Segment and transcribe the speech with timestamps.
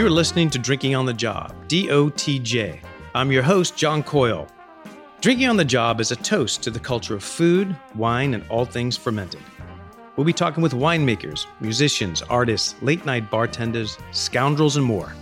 [0.00, 2.80] You're listening to Drinking on the Job, DOTJ.
[3.14, 4.48] I'm your host, John Coyle.
[5.20, 8.64] Drinking on the Job is a toast to the culture of food, wine, and all
[8.64, 9.42] things fermented.
[10.16, 15.14] We'll be talking with winemakers, musicians, artists, late night bartenders, scoundrels, and more.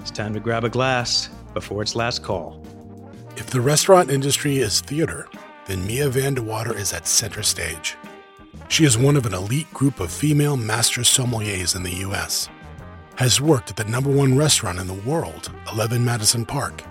[0.00, 2.64] It's time to grab a glass before its last call.
[3.36, 5.28] If the restaurant industry is theater,
[5.66, 7.98] then Mia Van de Water is at center stage.
[8.68, 12.48] She is one of an elite group of female master sommeliers in the U.S.,
[13.22, 16.82] has worked at the number one restaurant in the world, 11 Madison Park,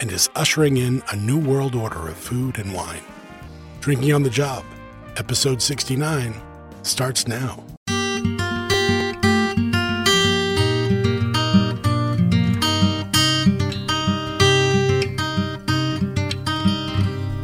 [0.00, 3.02] and is ushering in a new world order of food and wine.
[3.80, 4.64] Drinking on the Job,
[5.16, 6.40] episode 69,
[6.82, 7.64] starts now.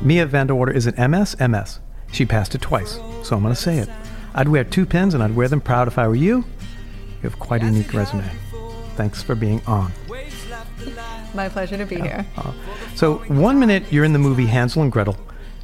[0.04, 1.80] Mia Van de Water is an MS, MS.
[2.12, 3.88] She passed it twice, so I'm going to say it.
[4.32, 6.44] I'd wear two pins and I'd wear them proud if I were you.
[7.22, 8.24] You have quite a unique resume.
[8.94, 9.92] Thanks for being on.
[11.34, 12.26] My pleasure to be here.
[12.36, 12.52] Uh,
[12.94, 15.16] so, one minute you're in the movie Hansel and Gretel.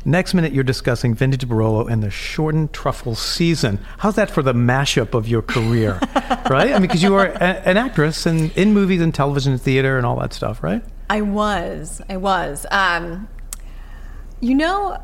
[0.05, 3.79] Next minute, you're discussing vintage Barolo and the shortened truffle season.
[3.99, 5.99] How's that for the mashup of your career,
[6.51, 6.73] right?
[6.73, 9.97] I mean, because you are a, an actress and in movies and television and theater
[9.97, 10.85] and all that stuff, right?
[11.09, 12.03] I was.
[12.11, 12.67] I was.
[12.71, 13.29] Um,
[14.41, 15.03] you know,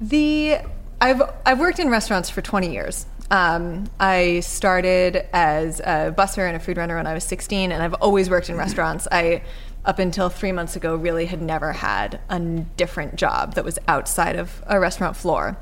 [0.00, 0.58] the
[1.00, 3.06] I've I've worked in restaurants for 20 years.
[3.30, 7.82] Um, I started as a busser and a food runner when I was 16, and
[7.82, 9.08] I've always worked in restaurants.
[9.10, 9.42] I
[9.86, 12.40] up until three months ago, really had never had a
[12.76, 15.56] different job that was outside of a restaurant floor.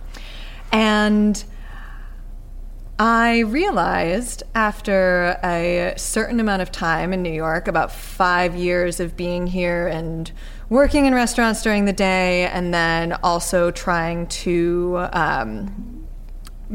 [0.72, 1.44] And
[2.98, 9.14] I realized after a certain amount of time in New York, about five years of
[9.16, 10.32] being here and
[10.70, 15.93] working in restaurants during the day, and then also trying to um,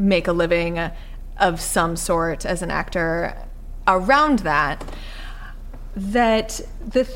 [0.00, 0.78] make a living
[1.38, 3.36] of some sort as an actor
[3.86, 4.84] around that,
[5.96, 7.08] that the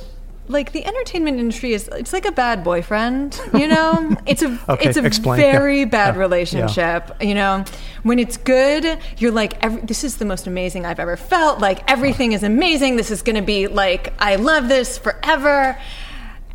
[0.46, 4.88] like the entertainment industry is it's like a bad boyfriend you know it's a Okay,
[4.90, 5.38] it's a explain.
[5.40, 5.84] very Yeah.
[5.86, 6.20] bad Yeah.
[6.20, 7.64] relationship you know
[8.02, 11.90] when it's good you're like every, this is the most amazing i've ever felt like
[11.90, 15.78] everything is amazing this is going to be like i love this forever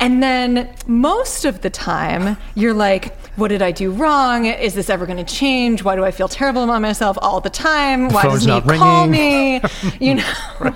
[0.00, 4.46] and then most of the time, you're like, what did I do wrong?
[4.46, 5.84] Is this ever going to change?
[5.84, 8.08] Why do I feel terrible about myself all the time?
[8.08, 9.60] Why doesn't he not call me?
[10.00, 10.74] You know?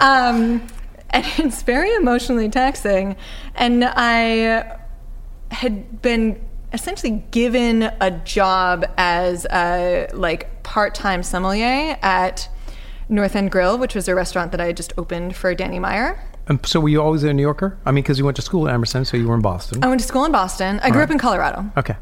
[0.00, 0.66] um,
[1.10, 3.16] and it's very emotionally taxing.
[3.54, 4.78] And I
[5.50, 6.40] had been
[6.72, 12.48] essentially given a job as a like part-time sommelier at
[13.08, 16.22] North End Grill, which was a restaurant that I had just opened for Danny Meyer.
[16.50, 17.78] And so, were you always a New Yorker?
[17.86, 19.84] I mean, because you went to school at Emerson, so you were in Boston.
[19.84, 20.80] I went to school in Boston.
[20.82, 21.70] I grew up in Colorado.
[21.76, 21.94] Okay.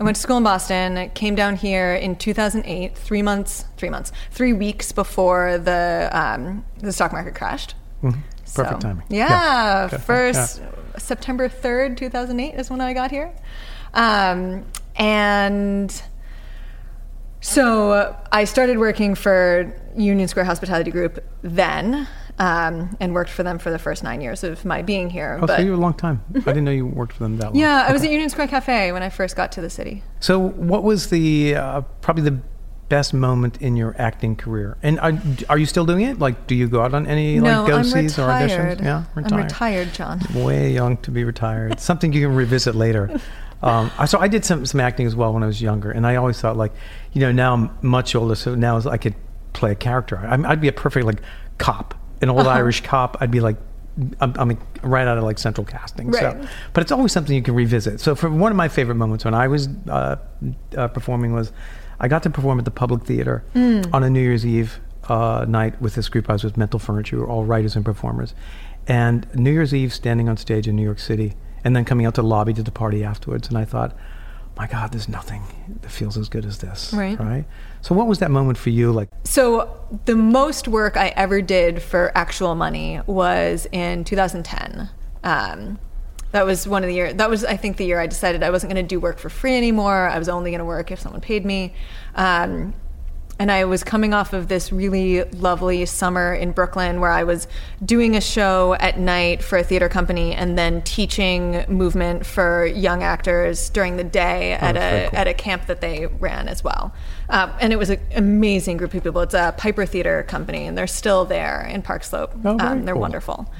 [0.00, 4.10] I went to school in Boston, came down here in 2008, three months, three months,
[4.32, 7.76] three weeks before the um, the stock market crashed.
[8.02, 8.18] Mm-hmm.
[8.52, 9.04] Perfect timing.
[9.08, 10.60] Yeah, Yeah, first
[10.98, 13.32] September 3rd, 2008 is when I got here.
[13.94, 16.02] Um, and
[17.40, 22.08] so I started working for Union Square Hospitality Group then
[22.42, 25.38] um, and worked for them for the first nine years of my being here.
[25.40, 26.20] Oh, but so you were a long time.
[26.34, 27.56] I didn't know you worked for them that long.
[27.56, 30.02] yeah, I was at Union Square Cafe when I first got to the city.
[30.18, 32.40] So, what was the uh, probably the
[32.88, 34.76] best moment in your acting career?
[34.82, 35.12] And are,
[35.48, 36.18] are you still doing it?
[36.18, 38.78] Like, do you go out on any no, like go sees or retired.
[38.78, 38.84] auditions?
[38.84, 40.20] Yeah, I'm retired, John.
[40.34, 41.78] Way young to be retired.
[41.80, 43.20] Something you can revisit later.
[43.64, 46.16] Um, so I did some some acting as well when I was younger, and I
[46.16, 46.72] always thought like,
[47.12, 49.14] you know, now I'm much older, so now I could
[49.52, 50.16] play a character.
[50.16, 51.22] I'm, I'd be a perfect like
[51.58, 52.50] cop, an old Uh-huh.
[52.50, 53.16] Irish cop.
[53.20, 53.56] I'd be like.
[54.22, 56.22] I'm, I'm right out of like central casting, Right.
[56.22, 58.00] so but it's always something you can revisit.
[58.00, 60.16] So, for one of my favorite moments when I was uh,
[60.78, 61.52] uh, performing was,
[62.00, 63.92] I got to perform at the Public Theater Mm.
[63.92, 67.16] on a New Year's Eve uh, night with this group I was with, Mental Furniture,
[67.16, 68.34] we were all writers and performers,
[68.88, 72.14] and New Year's Eve standing on stage in New York City, and then coming out
[72.14, 73.94] to the lobby to the party afterwards, and I thought,
[74.56, 75.42] my God, there's nothing
[75.82, 77.18] that feels as good as this, Right.
[77.20, 77.44] Right.
[77.82, 78.92] So, what was that moment for you?
[78.92, 84.88] Like, So the most work I ever did for actual money was in 2010.
[85.24, 85.78] Um,
[86.30, 87.12] that was one of the year.
[87.12, 89.28] That was, I think, the year I decided I wasn't going to do work for
[89.28, 90.08] free anymore.
[90.08, 91.74] I was only going to work if someone paid me.
[92.14, 92.72] Um,
[93.42, 97.48] and I was coming off of this really lovely summer in Brooklyn where I was
[97.84, 103.02] doing a show at night for a theater company and then teaching movement for young
[103.02, 105.18] actors during the day at a cool.
[105.18, 106.94] at a camp that they ran as well.
[107.30, 109.20] Um, and it was an amazing group of people.
[109.22, 112.30] It's a Piper Theater company, and they're still there in Park Slope.
[112.44, 113.00] Oh, um, they're cool.
[113.00, 113.50] wonderful.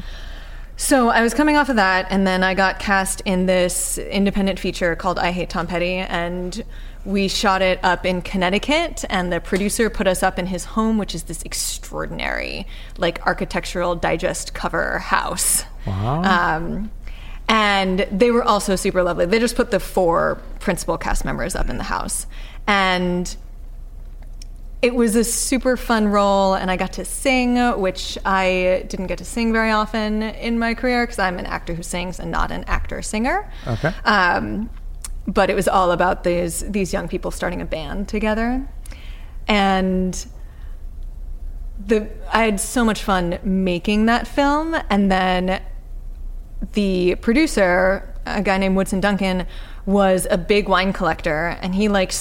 [0.77, 4.59] So I was coming off of that, and then I got cast in this independent
[4.61, 6.65] feature called I Hate Tom Petty, and
[7.05, 10.99] we shot it up in Connecticut, and the producer put us up in his home,
[10.99, 12.67] which is this extraordinary,
[12.97, 15.65] like architectural digest cover house.
[15.87, 16.23] Wow.
[16.23, 16.91] Um,
[17.49, 19.27] and they were also super lovely.
[19.27, 22.27] They just put the four principal cast members up in the house,
[22.67, 23.35] and
[24.81, 29.17] it was a super fun role and i got to sing which i didn't get
[29.19, 32.51] to sing very often in my career because i'm an actor who sings and not
[32.51, 33.93] an actor singer Okay.
[34.05, 34.69] um,
[35.27, 38.67] but it was all about these these young people starting a band together
[39.49, 40.27] and
[41.87, 45.61] the i had so much fun making that film and then
[46.75, 49.47] the producer, a guy named Woodson Duncan,
[49.85, 52.13] was a big wine collector, and he like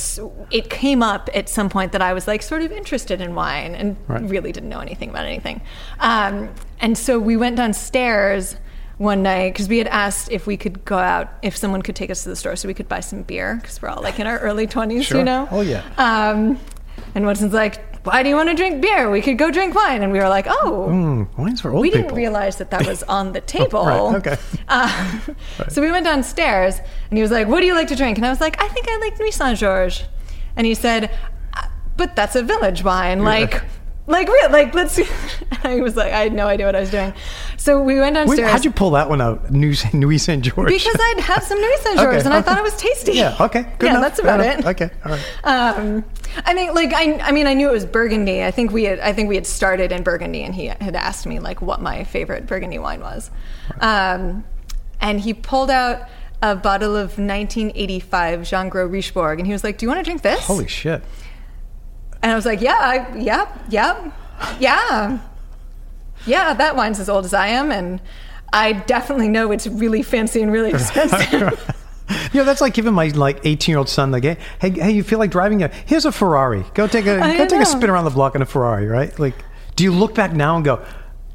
[0.49, 3.75] it came up at some point that I was like sort of interested in wine
[3.75, 4.27] and Right.
[4.27, 5.61] really didn't know anything about anything.
[5.99, 6.49] Um,
[6.79, 8.55] and so we went downstairs
[9.01, 12.09] one night because we had asked if we could go out if someone could take
[12.11, 14.27] us to the store so we could buy some beer because we're all like in
[14.27, 15.17] our early twenties, Sure.
[15.17, 15.47] you know.
[15.51, 15.83] Oh, yeah.
[15.97, 16.59] Um,
[17.15, 19.09] and Woodson's like, "Why do you want to drink beer?
[19.09, 21.89] We could go drink wine." And we were like, "Oh." Mm, wine's for old we
[21.89, 22.03] people.
[22.03, 23.83] didn't realize that that was on the table.
[23.85, 24.37] Right, okay.
[24.69, 25.19] Uh,
[25.69, 26.77] So we went downstairs,
[27.09, 28.67] and he was like, "What do you like to drink?" And I was like, "I
[28.67, 30.03] think I like Nuits-Saint-Georges."
[30.55, 31.09] And he said,
[31.57, 31.65] "Uh,
[31.97, 33.63] "But that's a village wine, like."
[34.11, 34.99] Like real, like let's.
[35.63, 37.13] I was like, I had no idea what I was doing.
[37.57, 39.51] So we went Wait, downstairs how'd you pull that one out?
[39.51, 40.67] New Nuit Saint George.
[40.67, 43.13] because I'd had some Nuits-Saint-Georges Okay, and I thought it was tasty.
[43.13, 43.37] Yeah.
[43.39, 43.63] Okay.
[43.77, 44.65] Good yeah, enough, that's about it.
[44.65, 44.89] Okay.
[45.05, 45.23] All right.
[45.43, 46.03] Um,
[46.45, 48.43] I mean, like I, I mean, I knew it was Burgundy.
[48.43, 51.25] I think we had, I think we had started in Burgundy, and he had asked
[51.25, 53.31] me like what my favorite Burgundy wine was,
[53.79, 54.43] um,
[54.99, 56.07] and he pulled out
[56.41, 60.03] a bottle of 1985 Jean Gros Richebourg, and he was like, "Do you want to
[60.03, 61.03] drink this?" Holy shit.
[62.23, 64.11] And I was like, "Yeah, I, yeah, yeah,
[64.59, 65.19] yeah,
[66.25, 66.53] yeah.
[66.53, 67.99] That wine's as old as I am, and
[68.53, 71.75] I definitely know it's really fancy and really expensive."
[72.33, 74.91] You know, that's like giving my like 18 year old son like, hey, hey, hey,
[74.91, 76.65] you feel like driving a here's a Ferrari.
[76.73, 79.17] Go take a I go take a spin around the block in a Ferrari, right?
[79.17, 79.35] Like,
[79.77, 80.83] do you look back now and go,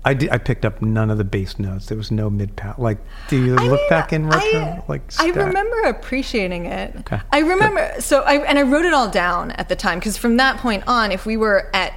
[0.07, 1.87] I did, I picked up none of the bass notes.
[1.87, 2.79] There was no mid pat.
[2.79, 2.99] Like,
[3.29, 4.61] do you I look mean, back in retro?
[4.61, 6.95] I, like, I remember appreciating it.
[7.01, 10.17] Okay, I remember so I and I wrote it all down at the time because
[10.17, 11.93] from that point on, if we were at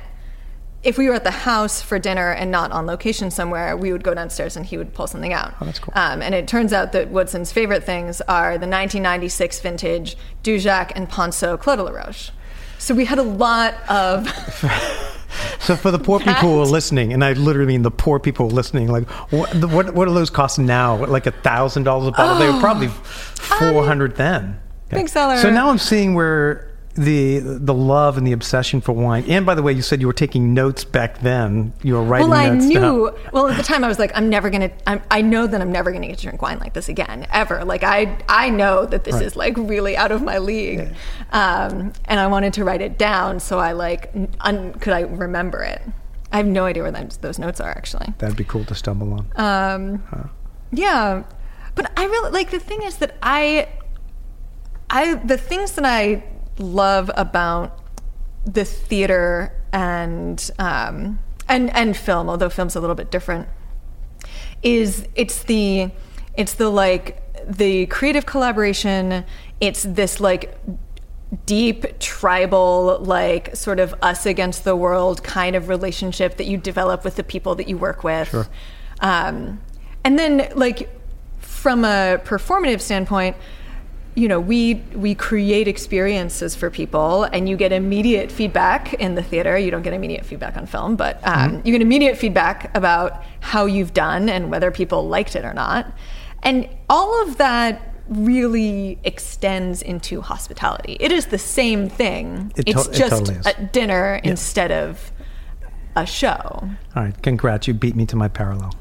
[0.82, 4.04] if we were at the house for dinner and not on location somewhere, we would
[4.04, 5.54] go downstairs and he would pull something out.
[5.62, 5.94] Oh, that's cool.
[5.96, 11.08] Um, and it turns out that Woodson's favorite things are the 1996 vintage Dujac and
[11.08, 12.32] Ponsot Clos de la Roche.
[12.80, 14.28] So we had a lot of.
[15.60, 18.50] So for the poor people who are listening, and I literally mean the poor people
[18.50, 21.06] listening, like what the- what, what do those cost now?
[21.06, 22.40] Like a thousand dollars a bottle?
[22.40, 24.60] they were probably oh, um, four hundred then.
[24.92, 24.96] Oh.
[24.96, 25.38] Big seller.
[25.38, 26.69] So now I'm seeing where
[27.00, 29.24] the the love and the obsession for wine.
[29.28, 31.72] And by the way, you said you were taking notes back then.
[31.82, 33.10] You were writing Well, I knew.
[33.12, 33.16] down.
[33.32, 34.70] Well, at the time, I was like, I'm never gonna.
[34.86, 37.64] I'm, I know that I'm never gonna get to drink wine like this again, ever.
[37.64, 39.26] Like I, I know that this Right.
[39.26, 40.94] is like really out of my league,
[41.32, 44.12] um, and I wanted to write it down so I like
[44.42, 45.82] un, could I remember it.
[46.32, 48.14] I have no idea where those, those notes are actually.
[48.20, 49.26] That'd be cool to stumble on.
[49.36, 50.30] Um,
[50.72, 51.24] Yeah,
[51.76, 53.68] but I really like the thing is that I,
[54.90, 56.24] I the things that I
[56.60, 57.80] love about
[58.46, 63.48] the theater and um, and and film, although film's a little bit different,
[64.64, 65.92] is it's the
[66.36, 69.26] it's the like the creative collaboration.
[69.60, 70.58] It's this like
[71.46, 77.04] deep tribal like sort of us against the world kind of relationship that you develop
[77.04, 78.48] with the people that you work with Sure.
[79.02, 79.62] um,
[80.04, 80.90] and then like
[81.38, 83.38] from a performative standpoint
[84.16, 89.24] you know we we create experiences for people and you get immediate feedback in the
[89.24, 89.58] theater.
[89.58, 93.66] You don't get immediate feedback on film but um, you get immediate feedback about how
[93.66, 95.92] you've done and whether people liked it or not.
[96.44, 100.98] And all of that really extends into hospitality.
[101.00, 102.52] It is the same thing.
[102.56, 103.46] It to- it's it just totally is.
[103.46, 105.12] a dinner instead of
[105.96, 106.32] a show.
[106.96, 108.74] All right, congrats, you beat me to my parallel.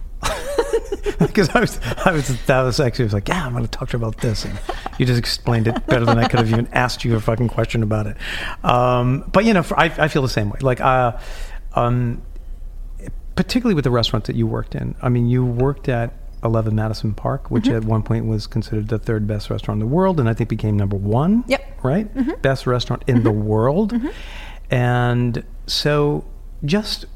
[1.19, 3.71] Because I was, I was, that was actually I was like, yeah, I'm going to
[3.71, 4.59] talk to you about this, and
[4.99, 7.83] you just explained it better than I could have even asked you a fucking question
[7.83, 8.17] about it.
[8.63, 10.59] Um, but you know, for, I, I feel the same way.
[10.61, 11.19] Like, uh,
[11.75, 12.23] um,
[13.35, 14.95] particularly with the restaurant that you worked in.
[15.03, 16.13] I mean, you worked at
[16.45, 17.77] 11 Madison Park, which Mm-hmm.
[17.77, 20.49] at one point was considered the third best restaurant in the world, and I think
[20.49, 21.43] became number one.
[21.49, 21.61] Yep.
[21.83, 21.87] Mm-hmm.
[21.87, 23.93] Right, best restaurant in the world,
[24.71, 26.25] and so
[26.65, 27.07] just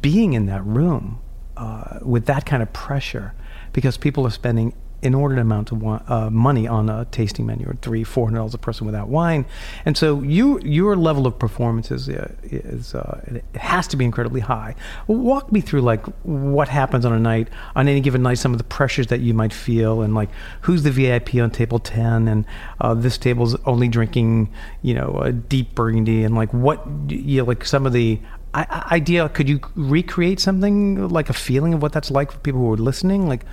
[0.00, 1.20] being in that room
[1.58, 3.34] uh, with that kind of pressure,
[3.72, 7.68] because people are spending an inordinate amount of wi- uh, money on a tasting menu,
[7.68, 9.44] or three, four hundred dollars a person without wine,
[9.84, 14.04] and so you your level of performance is uh, is uh, it has to be
[14.04, 14.74] incredibly high.
[15.06, 18.58] Walk me through like what happens on a night on any given night, some of
[18.58, 20.30] the pressures that you might feel, and like
[20.62, 22.44] who's the VIP on table ten, and
[22.80, 27.44] uh, this table's only drinking you know a deep burgundy, and like what you know,
[27.44, 28.18] like some of the
[28.58, 32.60] I- idea could you recreate something like a feeling of what that's like for people
[32.60, 33.28] who are listening?
[33.28, 33.44] Like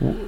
[0.00, 0.20] I mean,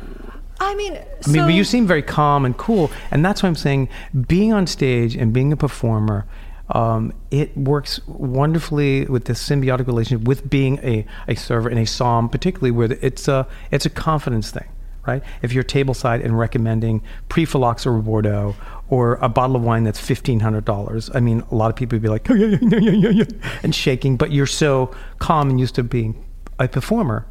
[0.60, 3.88] I mean, so- but you seem very calm and cool, and that's why I'm saying
[4.28, 6.26] being on stage and being a performer,
[6.70, 11.82] um, it works wonderfully with this symbiotic relationship with being a, a server in a
[11.82, 14.68] somm, particularly where it's a it's a confidence thing,
[15.06, 15.22] right?
[15.42, 18.54] If you're tableside and recommending pre-phylloxera Bordeaux
[18.88, 21.96] or a bottle of wine that's fifteen hundred dollars, I mean, a lot of people
[21.96, 23.24] would be like, oh, yeah, yeah, yeah, yeah,
[23.62, 26.24] and shaking, but you're so calm and used to being
[26.58, 27.26] a performer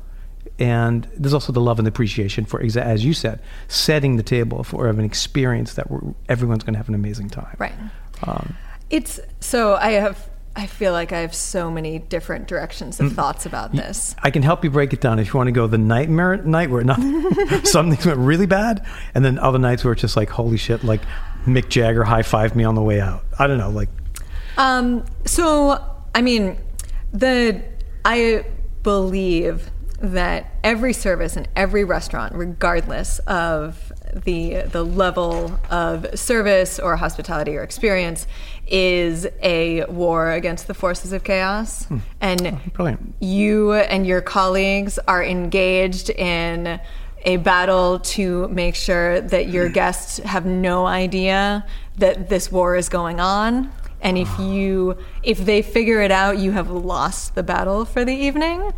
[0.59, 3.39] and there's also the love and appreciation for as you said
[3.69, 5.87] setting the table for an experience that
[6.29, 7.73] everyone's going to have an amazing time Right.
[8.27, 8.55] um,
[8.89, 10.29] It's so I have.
[10.55, 13.07] I feel like I have so many different directions Mm.
[13.07, 14.15] of thoughts about this.
[14.23, 16.69] i can help you break it down if you want to go the nightmare night
[16.69, 16.99] where not
[17.65, 20.83] some things went really bad and then other nights where it's just like holy shit
[20.83, 21.01] like
[21.47, 23.89] mick jagger high-fived me on the way out i don't know like
[24.57, 25.79] Um, so,
[26.13, 26.57] I mean,
[27.11, 27.63] the
[28.05, 28.45] I
[28.83, 33.91] believe that every service in every restaurant, regardless of
[34.25, 38.27] the the level of service or hospitality or experience,
[38.67, 41.85] is a war against the forces of chaos.
[41.85, 41.97] Hmm.
[42.21, 43.15] And oh, brilliant.
[43.19, 46.79] you and your colleagues are engaged in
[47.25, 49.73] a battle to make sure that your hmm.
[49.73, 51.65] guests have no idea
[51.97, 53.71] that this war is going on.
[54.01, 54.51] And if ah.
[54.51, 58.73] you if they figure it out you have lost the battle for the evening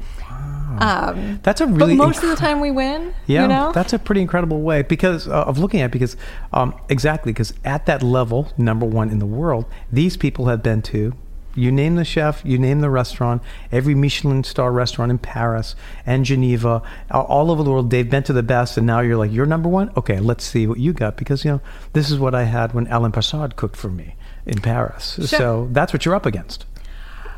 [0.80, 3.72] um, that's a really but most incre- of the time we win Yeah, you know
[3.72, 6.18] that's a pretty incredible way because uh, of looking at it because
[6.54, 10.82] um, exactly because at that level, number one in the world, these people have been
[10.84, 11.14] to.
[11.58, 13.42] You name the chef, you name the restaurant,
[13.72, 15.74] every Michelin star restaurant in Paris
[16.06, 19.32] and Geneva, all over the world, they've been to the best, and now you're like,
[19.32, 19.90] you're number one.
[19.96, 21.62] Okay, let's see what you got because you know
[21.94, 25.18] this is what I had when Alain Passard cooked for me in Paris.
[25.30, 26.66] So that's what you're up against.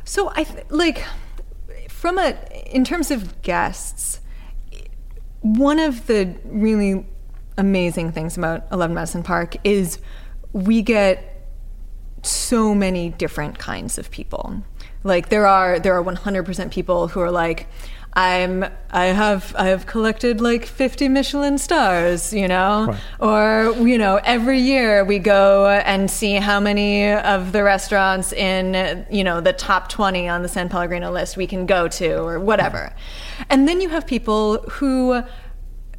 [0.03, 1.03] So I th- like
[1.97, 2.37] from a
[2.67, 4.19] in terms of guests,
[5.41, 7.07] one of the really
[7.57, 9.97] amazing things about Eleven Madison Park is
[10.53, 11.49] we get
[12.21, 14.61] so many different kinds of people.
[15.03, 17.67] Like there are there are 100% people who are like
[18.17, 22.87] I'm I have I have collected like 50 Michelin stars, you know.
[22.87, 22.99] Right.
[23.19, 29.05] Or you know, every year we go and see how many of the restaurants in
[29.11, 32.39] you know the top 20 on the San Pellegrino list we can go to or
[32.39, 32.91] whatever.
[33.51, 35.21] And then you have people who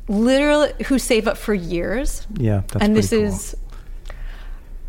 [0.08, 2.26] literally who save up for years.
[2.34, 3.22] Yeah, that's and this cool.
[3.22, 3.54] is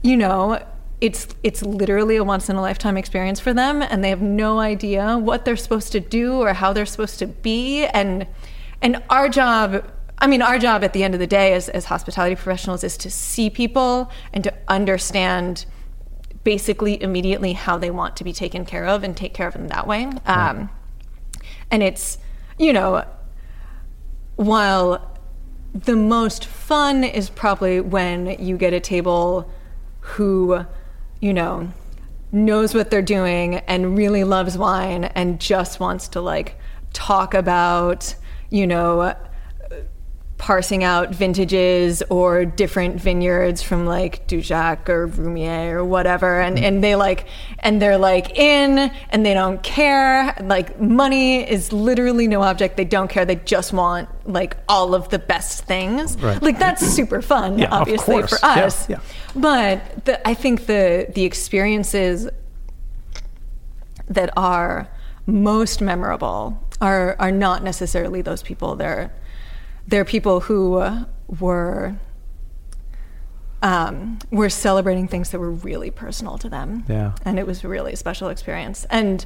[0.02, 0.64] you know,
[1.02, 4.60] it's it's literally a once in a lifetime experience for them and they have no
[4.60, 8.28] idea what they're supposed to do or how they're supposed to be and
[8.82, 9.86] and our job
[10.18, 12.98] I mean our job at the end of the day as as hospitality professionals is
[12.98, 15.66] to see people and to understand
[16.44, 19.68] basically immediately how they want to be taken care of and take care of them
[19.68, 20.10] that way.
[20.26, 20.70] Um,
[21.72, 22.18] and it's
[22.58, 23.06] you know
[24.36, 25.20] while
[25.74, 29.52] the most fun is probably when you get a table
[30.00, 30.66] who,
[31.20, 31.72] you know,
[32.32, 36.56] knows what they're doing and really loves wine and just wants to like
[36.94, 38.16] talk about,
[38.50, 39.16] you know,
[40.40, 46.40] parsing out vintages or different vineyards from like Dujac or Roumier or whatever.
[46.40, 46.66] And, mm-hmm.
[46.66, 47.28] and they like
[47.60, 48.80] and they're like in
[49.10, 50.34] and they don't care.
[50.42, 52.78] Like money is literally no object.
[52.78, 53.26] They don't care.
[53.26, 56.18] They just want like all of the best things.
[56.18, 56.42] Right.
[56.42, 58.90] like that's super fun Yeah, obviously for Yeah, us.
[58.90, 59.02] yeah.
[59.36, 62.30] but the, I think the the experiences
[64.08, 64.88] that are
[65.26, 68.78] most memorable are are not necessarily those people.
[68.78, 69.12] They're
[69.90, 71.06] they're people who uh,
[71.42, 71.96] were
[73.62, 76.86] um, were celebrating things that were really personal to them.
[76.88, 77.14] Yeah.
[77.26, 78.86] and it was a really special experience.
[78.90, 79.26] And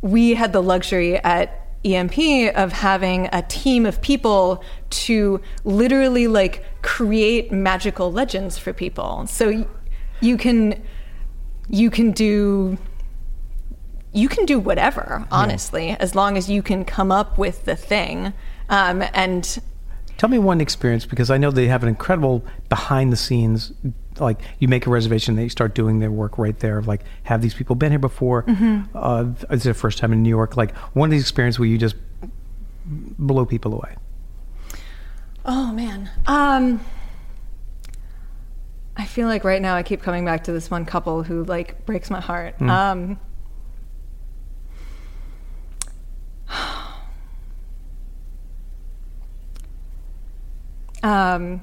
[0.00, 2.18] we had the luxury at EMP
[2.56, 9.26] of having a team of people to literally like create magical legends for people.
[9.28, 9.66] So y-
[10.20, 10.82] you can
[11.68, 12.76] you can do
[14.12, 18.32] you can do whatever honestly as long as you can come up with the thing
[18.68, 19.60] um, and
[20.20, 23.72] Tell me one experience because I know they have an incredible behind the scenes.
[24.18, 26.76] Like you make a reservation, they start doing their work right there.
[26.76, 28.44] Of like, have these people been here before?
[28.94, 30.58] Uh, it's their first time in New York.
[30.58, 31.96] Like one of these experiences where you just
[32.84, 33.96] blow people away.
[35.46, 36.10] Oh man.
[36.26, 36.84] Um
[38.98, 41.86] I feel like right now I keep coming back to this one couple who like
[41.86, 42.56] breaks my heart.
[42.56, 42.68] Hmm.
[42.68, 43.20] Um
[51.02, 51.60] Um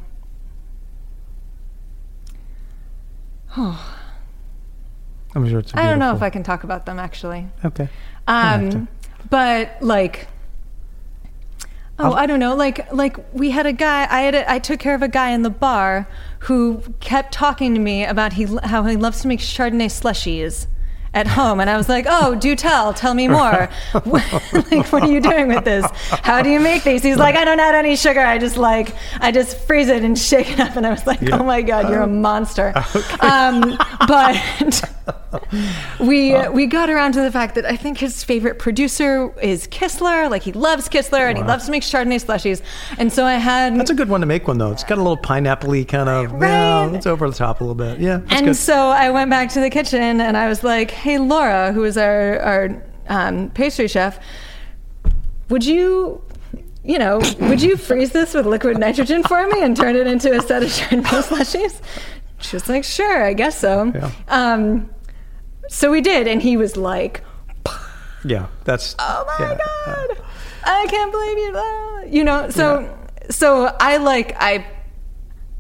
[5.36, 5.74] I'm sure it's.
[5.75, 7.48] I don't know if I can talk about them actually.
[7.63, 7.89] Okay.
[8.27, 8.88] Um,
[9.29, 10.27] but like,
[12.00, 12.56] oh, I'll- I don't know.
[12.56, 14.08] Like, like we had a guy.
[14.10, 14.36] I had.
[14.36, 16.08] A, I took care of a guy in the bar
[16.39, 20.67] who kept talking to me about he how he loves to make Chardonnay slushies
[21.14, 23.70] at home, and I was like, oh, do tell, tell me more.
[24.06, 25.86] like, what are you doing with this?
[26.24, 27.04] How do you make these?
[27.04, 28.20] He's like, I don't add any sugar.
[28.20, 30.76] I just like, I just freeze it and shake it up.
[30.76, 32.74] And I was like, oh my god, you're a monster.
[33.22, 34.36] Um, but
[36.00, 40.30] we we got around to the fact that I think his favorite producer is Kistler.
[40.30, 42.62] Like he loves Kistler and he loves to make Chardonnay slushies.
[42.98, 44.72] And so I had That's a good one to make one though.
[44.72, 46.32] It's got a little pineapple-y kind of.
[46.42, 46.96] Yeah, Right.
[46.96, 48.00] it's over the top a little bit.
[48.00, 48.22] Yeah.
[48.30, 48.56] And good.
[48.56, 51.98] so I went back to the kitchen and I was like, "Hey, Laura, who is
[51.98, 54.20] our our um, pastry chef,
[55.50, 56.22] would you?"
[56.84, 60.32] You know, would you freeze this with liquid nitrogen for me and turn it into
[60.38, 61.82] a set of Chardonnay slushies?
[62.40, 64.10] She was like, "Sure, I guess so." Yeah.
[64.30, 64.90] Um,
[65.70, 67.24] so we did, and he was like,
[68.26, 68.96] yeah, that's.
[69.00, 69.58] oh my yeah.
[69.86, 70.24] god
[70.64, 72.98] i can't believe you ah," you know so
[73.30, 74.66] so i like i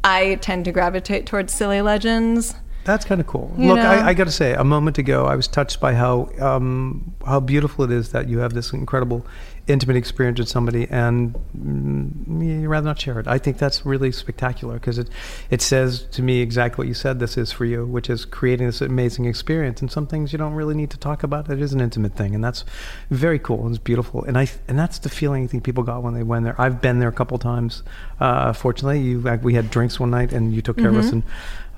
[0.03, 3.51] i tend to gravitate towards silly legends That's kind of cool.
[3.57, 3.83] You Look, know?
[3.83, 7.41] I, I got to say, a moment ago, I was touched by how um, how
[7.41, 9.25] beautiful it is that you have this incredible,
[9.67, 13.27] intimate experience with somebody, and mm, you rather not share it.
[13.27, 15.09] I think that's really spectacular because it
[15.49, 17.19] it says to me exactly what you said.
[17.19, 19.81] This is for you, which is creating this amazing experience.
[19.81, 21.49] And some things you don't really need to talk about.
[21.49, 22.63] It is an intimate thing, and that's
[23.09, 24.23] very cool and it's beautiful.
[24.23, 26.59] And I and that's the feeling I think people got when they went there.
[26.59, 27.83] I've been there a couple times.
[28.19, 31.23] Uh, fortunately, you we had drinks one night, and you took care of us and.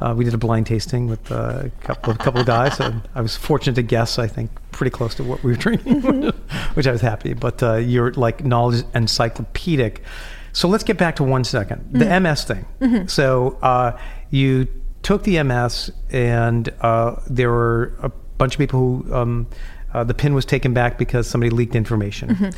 [0.02, 3.02] Uh, we did a blind tasting with uh, a couple, a couple of guys, and
[3.16, 4.18] I was fortunate to guess.
[4.18, 6.02] I think pretty close to what we were drinking,
[6.74, 7.34] which I was happy.
[7.34, 10.02] But uh, you're like knowledge encyclopedic.
[10.54, 11.86] So let's get back to one second.
[11.94, 12.66] The MS thing.
[13.08, 14.68] So uh, you
[15.04, 19.48] took the MS, and uh, there were a bunch of people who um,
[19.94, 22.52] uh, the pin was taken back because somebody leaked information.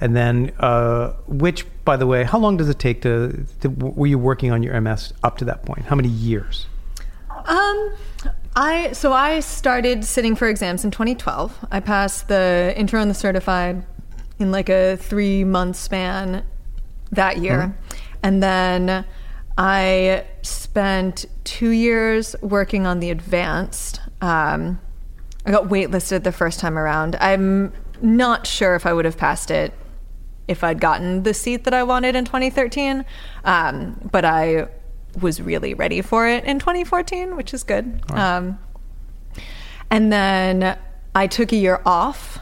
[0.00, 3.68] And then, uh, which, by the way, how long does it take to, to?
[3.70, 5.86] Were you working on your MS up to that point?
[5.86, 6.66] How many years?
[7.46, 7.92] Um
[8.54, 13.14] i so i started sitting for exams in 2012 i passed the intro and the
[13.14, 13.84] certified
[14.38, 16.44] in like a three month span
[17.12, 17.76] that year.
[18.22, 19.04] And then
[19.58, 24.00] i spent two years working on the advanced.
[24.20, 24.80] Um,
[25.44, 27.16] I got waitlisted the first time around.
[27.16, 29.72] I'm not sure if I would have passed it
[30.48, 33.04] if I'd gotten the seat that I wanted in 2013,
[33.44, 34.68] um, but I
[35.20, 38.02] was really ready for it in 2014, which is good.
[38.10, 38.58] Um,
[39.90, 40.78] and then
[41.14, 42.38] I took a year off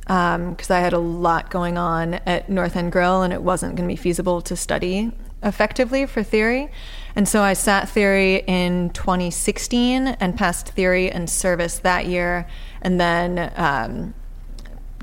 [0.00, 3.88] because I had a lot going on at North End Grill and it wasn't going
[3.88, 5.12] to be feasible to study
[5.42, 6.70] effectively for theory.
[7.14, 12.46] And so I sat theory in 2016 and passed theory and service that year.
[12.82, 14.14] And then um,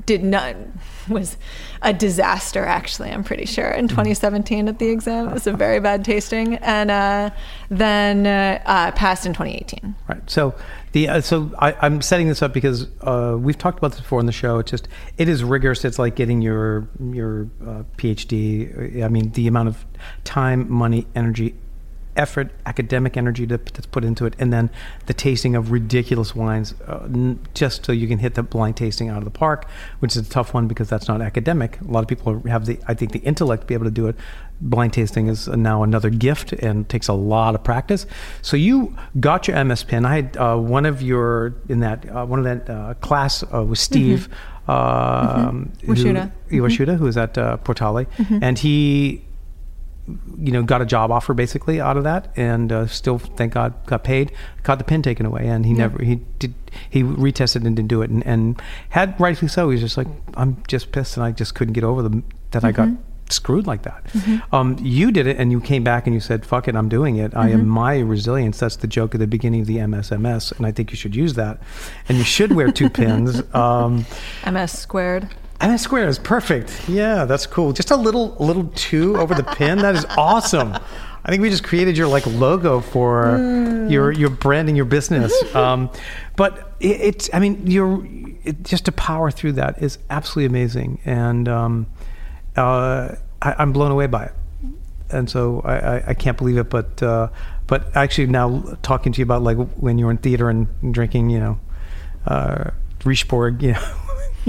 [0.06, 0.56] did not
[1.08, 1.36] was
[1.82, 5.78] a disaster actually i'm pretty sure in 2017 at the exam it was a very
[5.78, 7.30] bad tasting and uh,
[7.68, 10.30] then uh, uh, passed in 2018 Right.
[10.30, 10.54] So
[10.92, 14.20] the uh, so I, I'm setting this up because uh, we've talked about this before
[14.20, 14.58] on the show.
[14.58, 14.88] It's just
[15.18, 15.84] it is rigorous.
[15.84, 19.02] It's like getting your your uh, PhD.
[19.02, 19.84] I mean, the amount of
[20.22, 21.56] time, money, energy,
[22.16, 24.70] effort, academic energy that, that's put into it, and then
[25.06, 29.08] the tasting of ridiculous wines, uh, n- just so you can hit the blind tasting
[29.08, 29.68] out of the park,
[30.00, 31.80] which is a tough one because that's not academic.
[31.80, 34.06] A lot of people have the, I think, the intellect to be able to do
[34.08, 34.16] it.
[34.60, 38.06] Blind tasting is now another gift and takes a lot of practice.
[38.40, 40.06] So you got your MS pin.
[40.06, 43.62] I had uh, one of your in that uh, one of that uh, class uh,
[43.62, 44.28] was Steve.
[44.66, 46.32] Um, who- Washuta.
[46.50, 48.06] Washuta, who was at uh, Portale,
[48.42, 49.22] and he
[50.38, 53.74] you know, got a job offer basically out of that, and uh, still, thank God,
[53.86, 54.32] got paid.
[54.62, 56.54] Got the pin taken away, and he never he did
[56.90, 59.68] he retested and didn't do it, and, and had rightfully so.
[59.70, 62.64] He was just like, I'm just pissed, and I just couldn't get over the that
[62.64, 62.88] I got
[63.28, 64.06] screwed like that.
[64.52, 67.16] Um, you did it, and you came back and you said, "Fuck it, I'm doing
[67.16, 67.34] it.
[67.36, 70.72] I am my resilience." That's the joke at the beginning of the MSMS, and I
[70.72, 71.60] think you should use that,
[72.08, 73.42] and you should wear two pins.
[73.54, 74.06] Um,
[74.50, 75.28] ms squared
[75.60, 76.88] MS square is perfect.
[76.88, 77.72] Yeah, that's cool.
[77.72, 79.78] Just a little little two over the pin.
[79.78, 80.74] That is awesome.
[81.24, 83.36] I think we just created your like logo for
[83.88, 85.32] your your branding your business.
[85.54, 85.90] Um,
[86.36, 88.06] but it, it's I mean you're
[88.44, 91.86] it, just to power through that is absolutely amazing, and um,
[92.56, 94.32] uh, I, I'm blown away by it.
[95.10, 96.70] and so I, I, I can't believe it.
[96.70, 97.28] But uh,
[97.66, 101.30] but actually now talking to you about like when you were in theater and drinking,
[101.30, 101.60] you know,
[102.26, 103.92] uh, Richebourg, you know.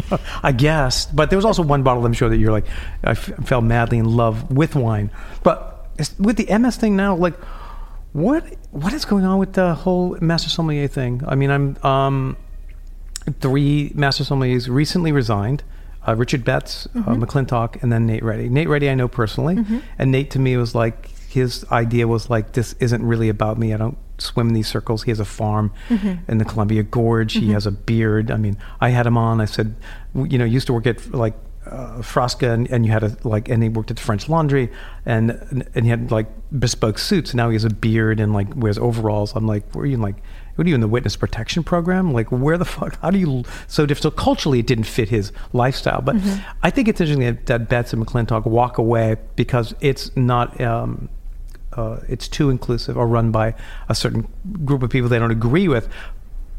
[0.44, 2.66] I guess, but there was also one bottle I'm sure that you're like,
[3.04, 5.12] I f- fell madly in love with wine.
[5.44, 5.88] But
[6.20, 7.36] with the MS thing now, like,
[8.14, 11.22] what what is going on with the whole master sommelier thing?
[11.28, 12.38] I mean, I'm um,
[13.40, 15.64] three master sommeliers recently resigned.
[16.08, 18.48] Uh, Richard Betts, uh, McClintock, and then Nate Ready.
[18.48, 19.58] Nate Ready I know personally,
[20.00, 23.74] and Nate to me was like his idea was like this isn't really about me.
[23.74, 25.04] I don't swim in these circles.
[25.04, 25.72] He has a farm
[26.28, 27.34] in the Columbia Gorge.
[27.34, 28.32] He has a beard.
[28.32, 29.42] I mean, I had him on.
[29.42, 29.76] I said,
[30.16, 31.36] you know, used to work at like
[31.66, 34.72] uh, Frasca, and, and you had a like, and he worked at the French Laundry,
[35.06, 37.34] and and he had like bespoke suits.
[37.34, 39.36] Now he has a beard and like wears overalls.
[39.36, 40.16] I'm like, were you in, like,
[40.56, 42.14] what are you in the witness protection program?
[42.14, 43.00] Like, where the fuck?
[43.02, 44.04] How do you so different?
[44.04, 46.02] So culturally, it didn't fit his lifestyle.
[46.02, 46.16] But
[46.64, 50.60] I think it's interesting that, that Betts and McClintock walk away because it's not.
[50.62, 51.10] Um,
[51.78, 53.54] uh, it's too inclusive or run by
[53.88, 54.28] a certain
[54.66, 55.88] group of people they don't agree with.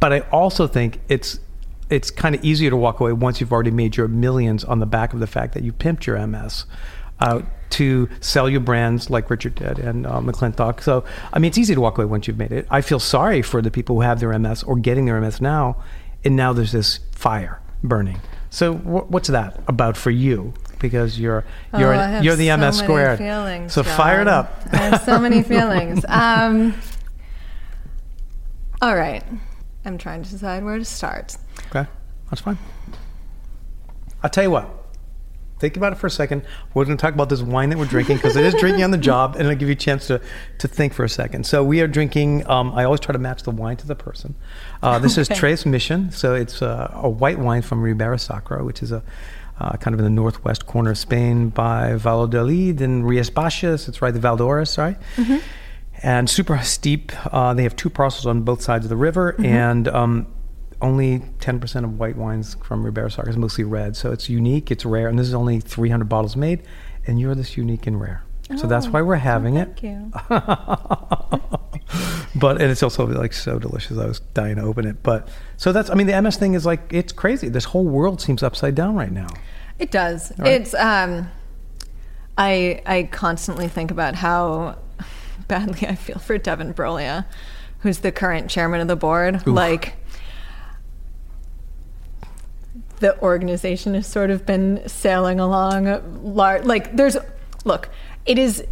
[0.01, 1.41] But I also think it's
[1.91, 4.87] it's kind of easier to walk away once you've already made your millions on the
[4.87, 6.67] back of the fact that you pimped your MS
[7.21, 10.83] out to sell your brands like Richard did and uh, McClintock.
[10.83, 12.67] So I mean, it's easy to walk away once you've made it.
[12.71, 15.83] I feel sorry for the people who have their MS or getting their MS now,
[16.25, 18.21] and now there's this fire burning.
[18.51, 20.55] So wh- what's that about for you?
[20.79, 21.45] Because you're
[21.77, 23.19] you're Oh, have you're the so MS squared.
[23.19, 24.63] Feelings, so fire it up.
[24.73, 26.05] I have so many feelings.
[26.09, 26.75] Um,
[28.81, 29.25] all right,
[29.85, 31.37] I'm trying to decide where to start.
[31.69, 31.87] Okay,
[32.31, 32.59] that's fine.
[34.23, 34.75] I'll tell you what.
[35.59, 36.43] Think about it for a second.
[36.73, 38.93] We're going to talk about this wine that we're drinking because it is drinking on
[38.93, 40.21] the job, and I'll give you a chance to,
[40.59, 41.47] to think for a second.
[41.47, 42.49] So we are drinking.
[42.49, 44.37] Um, I always try to match the wine to the person.
[44.85, 45.37] Uh, this is Okay.
[45.41, 46.13] Tres Mission.
[46.13, 49.03] So it's uh, a white wine from Ribera Sacra, which is a
[49.61, 53.89] uh, kind of in the northwest corner of Spain by Valladolid and Rias Baixas.
[53.89, 54.97] It's right the Valdeorras, right?
[56.03, 57.11] And super steep.
[57.35, 60.27] Uh, they have two parcels on both sides of the river, and um,
[60.81, 63.97] only 10% of white wines from Ribera Sacra is mostly red.
[63.97, 66.63] So it's unique, it's rare, and this is only 300 bottles made,
[67.07, 68.23] and you're this unique and rare.
[68.57, 69.77] So that's Oh, why we're having it.
[69.79, 70.13] Thank you.
[72.35, 73.99] but and it's also like so delicious.
[73.99, 75.03] I was dying to open it.
[75.03, 77.49] But so that's I mean the MS thing is like it's crazy.
[77.49, 79.29] This whole world seems upside down right now.
[79.79, 80.33] It does.
[80.39, 80.53] right.
[80.53, 81.31] It's um
[82.37, 84.79] I I constantly think about how
[85.49, 87.25] badly I feel for Devon Broglie,
[87.81, 89.47] who's the current chairman of the board.
[89.47, 89.95] Like
[93.01, 97.17] the organization has sort of been sailing along lar- like there's
[97.65, 97.89] look,
[98.27, 98.65] it is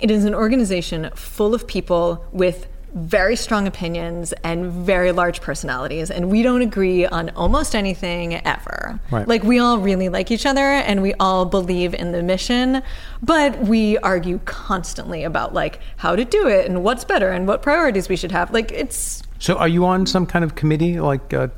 [0.00, 6.12] it is an organization full of people with very strong opinions and very large personalities
[6.12, 9.00] and we don't agree on almost anything ever.
[9.10, 9.26] Right.
[9.26, 12.82] Like we all really like each other and we all believe in the mission,
[13.20, 17.62] but we argue constantly about like how to do it and what's better and what
[17.62, 18.52] priorities we should have.
[18.52, 21.48] Like it's So are you on some kind of committee like uh,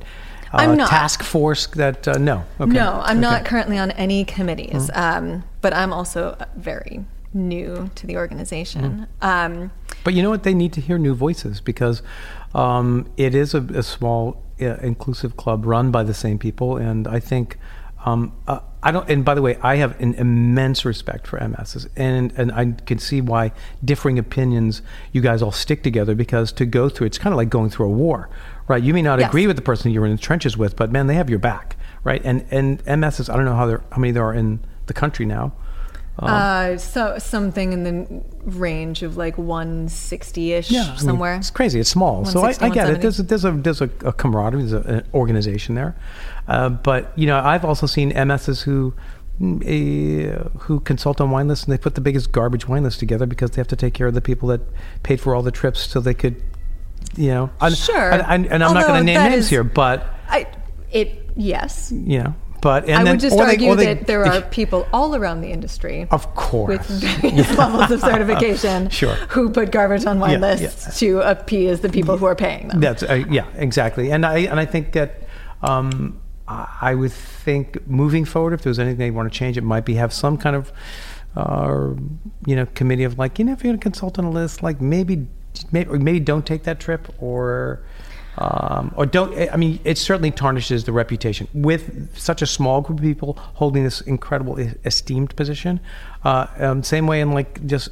[0.53, 0.88] uh, I'm not.
[0.88, 2.72] task force that uh, no okay.
[2.72, 8.16] No, I'm not currently on any committees, um, but I'm also very new to the
[8.16, 9.07] organization.
[9.20, 9.70] Um,
[10.07, 10.45] But you know what?
[10.45, 12.01] They need to hear new voices because
[12.55, 17.09] um, it is a, a small, uh, inclusive club run by the same people, and
[17.09, 17.59] I think
[18.05, 19.11] um, uh, I don't.
[19.11, 23.01] And by the way, I have an immense respect for MSs, and and I can
[23.01, 23.51] see why
[23.85, 24.81] differing opinions.
[25.11, 27.87] You guys all stick together because to go through it's kind of like going through
[27.87, 28.31] a war,
[28.69, 28.81] right?
[28.81, 29.29] You may not Yes.
[29.29, 31.75] agree with the person you're in the trenches with, but man, they have your back,
[32.05, 32.23] right?
[32.25, 35.27] And and MSs, I don't know how there how many there are in the country
[35.27, 35.53] now.
[36.18, 41.35] Uh, so something in the range of like 160-ish I mean, somewhere.
[41.35, 41.81] it's crazy.
[41.81, 43.00] It's small, so I, I get it.
[43.02, 45.94] There's a, there's a there's a, a camaraderie, there's a, an organization there.
[46.48, 48.94] Uh, but you know, I've also seen MSs who
[49.64, 53.26] eh, who consult on wine lists and they put the biggest garbage wine list together
[53.26, 54.62] because they have to take care of the people that
[55.02, 56.42] paid for all the trips so they could,
[57.16, 57.50] you know.
[57.61, 58.12] And, Sure.
[58.12, 60.46] And, I'm not going to name names is- here, but I,
[60.90, 61.92] it yes.
[61.92, 62.35] you know,
[62.68, 65.11] but and I then would just or they- argue they- that there are people all
[65.14, 66.85] around the industry of course, with
[67.22, 69.14] various levels of certification Sure.
[69.35, 72.81] who put garbage on wine Yeah, lists to appease the people who are paying them.
[72.81, 74.11] That's uh, yeah, exactly.
[74.14, 75.11] And I and I think that
[75.62, 77.12] um, I would
[77.46, 77.66] think
[78.02, 80.57] moving forward, if there's anything they want to change, it might be have some kind
[80.61, 80.72] of
[81.37, 81.90] uh,
[82.50, 84.62] you know committee of like you know if you're going to consult on a list,
[84.62, 85.26] like maybe
[85.72, 87.81] maybe maybe don't take that trip or.
[88.38, 89.51] Um, or don't.
[89.51, 93.85] I mean, it certainly tarnishes the reputation with such a small group of people holding
[93.85, 95.81] this incredible esteemed position.
[96.25, 97.90] Uh, um, same way in like just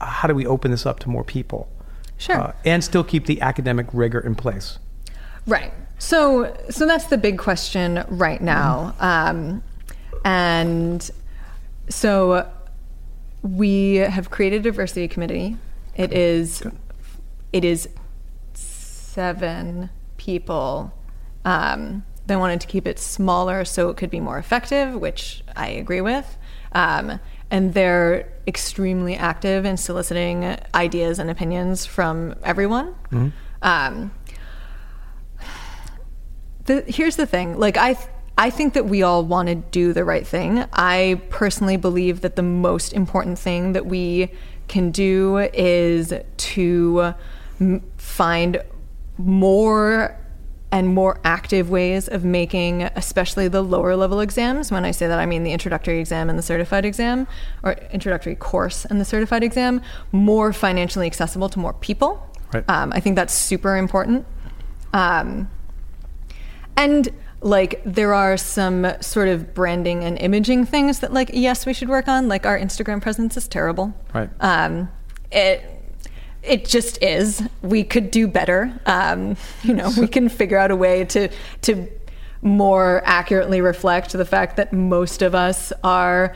[0.00, 1.68] how do we open this up to more people?
[2.18, 2.40] Sure.
[2.40, 4.78] uh, and still keep the academic rigor in place.
[5.46, 5.72] Right.
[5.98, 8.94] So, so that's the big question right now.
[9.00, 9.62] Um,
[10.24, 11.08] and
[11.88, 12.48] so
[13.42, 15.56] we have created a diversity committee.
[15.96, 16.62] It is
[17.52, 17.88] it is
[19.12, 20.92] seven people.
[21.44, 25.68] Um, they wanted to keep it smaller so it could be more effective, which I
[25.68, 26.38] agree with.
[26.72, 27.20] Um,
[27.50, 32.94] and they're extremely active in soliciting ideas and opinions from everyone.
[33.60, 34.12] Um,
[36.64, 39.92] the, here's the thing like i th- i think that we all want to do
[39.92, 44.30] the right thing i personally believe that the most important thing that we
[44.68, 47.14] can do is to
[47.60, 48.62] m- find
[49.18, 50.18] more
[50.72, 54.72] and more active ways of making especially the lower level exams.
[54.72, 57.26] When i say that i mean the introductory exam and the certified exam
[57.62, 62.26] or introductory course and the certified exam more financially accessible to more people.
[62.52, 62.64] Right.
[62.68, 64.26] um, i think that's super important.
[64.94, 65.50] Um,
[66.76, 67.08] and
[67.40, 71.88] like there are some sort of branding and imaging things that like yes we should
[71.88, 72.28] work on.
[72.28, 73.94] Like our instagram presence is terrible.
[74.14, 74.30] Right.
[74.40, 74.90] um
[75.30, 75.64] it
[76.42, 80.76] it just is we could do better um you know we can figure out a
[80.76, 81.28] way to
[81.60, 81.88] to
[82.42, 86.34] more accurately reflect the fact that most of us are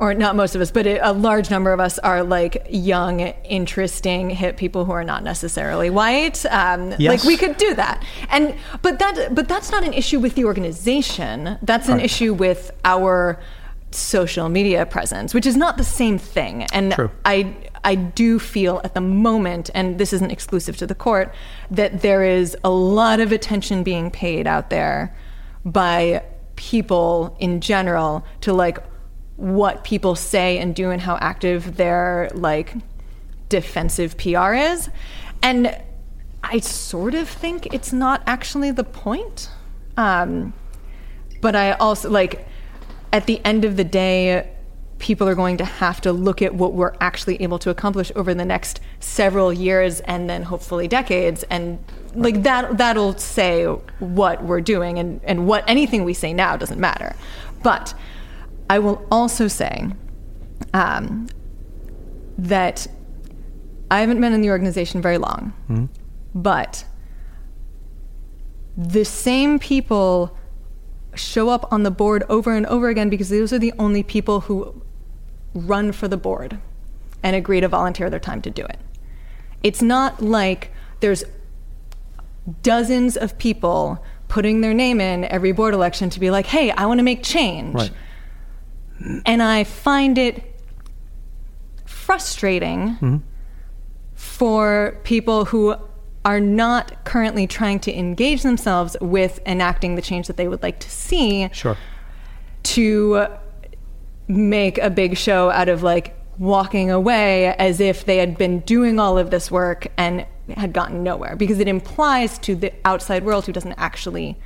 [0.00, 4.30] or not most of us, but a large number of us are like young, interesting,
[4.30, 6.46] hip people who are not necessarily white.
[6.46, 7.00] Um, Yes.
[7.00, 10.44] Like we could do that, and but that but that's not an issue with the
[10.44, 11.58] organization.
[11.62, 12.04] That's an Right.
[12.04, 13.40] issue with our
[13.90, 16.64] social media presence, which is not the same thing.
[16.72, 17.10] And True.
[17.24, 21.34] I I do feel at the moment, and this isn't exclusive to the court,
[21.70, 25.16] that there is a lot of attention being paid out there
[25.64, 26.22] by
[26.56, 28.78] people in general to like
[29.36, 32.74] what people say and do and how active their like
[33.48, 34.90] defensive PR is.
[35.42, 35.76] And
[36.42, 39.50] I sort of think it's not actually the point.
[39.96, 40.52] Um,
[41.40, 42.46] but I also like
[43.12, 44.50] at the end of the day,
[44.98, 48.34] people are going to have to look at what we're actually able to accomplish over
[48.34, 51.44] the next several years and then hopefully decades.
[51.44, 51.78] And
[52.14, 56.80] like that that'll say what we're doing and, and what anything we say now doesn't
[56.80, 57.14] matter.
[57.62, 57.94] But
[58.70, 59.86] i will also say
[60.74, 61.28] um,
[62.36, 62.86] that
[63.90, 65.52] i haven't been in the organization very long.
[66.34, 66.84] But
[68.76, 70.36] the same people
[71.14, 74.40] show up on the board over and over again because those are the only people
[74.40, 74.82] who
[75.54, 76.58] run for the board
[77.22, 78.78] and agree to volunteer their time to do it.
[79.62, 81.24] It's not like there's
[82.62, 86.86] dozens of people putting their name in every board election to be like, hey, I
[86.86, 87.74] want to make change.
[87.74, 87.90] Right.
[89.24, 90.60] And I find it
[91.84, 93.16] frustrating mm-hmm.
[94.14, 95.76] for people who
[96.24, 100.78] are not currently trying to engage themselves with enacting the change that they would like
[100.80, 101.76] to see Sure.
[102.64, 103.28] to
[104.28, 109.00] make a big show out of like walking away as if they had been doing
[109.00, 110.24] all of this work and
[110.56, 111.34] had gotten nowhere.
[111.34, 114.38] Because it implies to the outside world who doesn't actually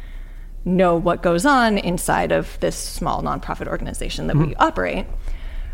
[0.65, 4.53] know what goes on inside of this small nonprofit organization that we hmm.
[4.59, 5.07] operate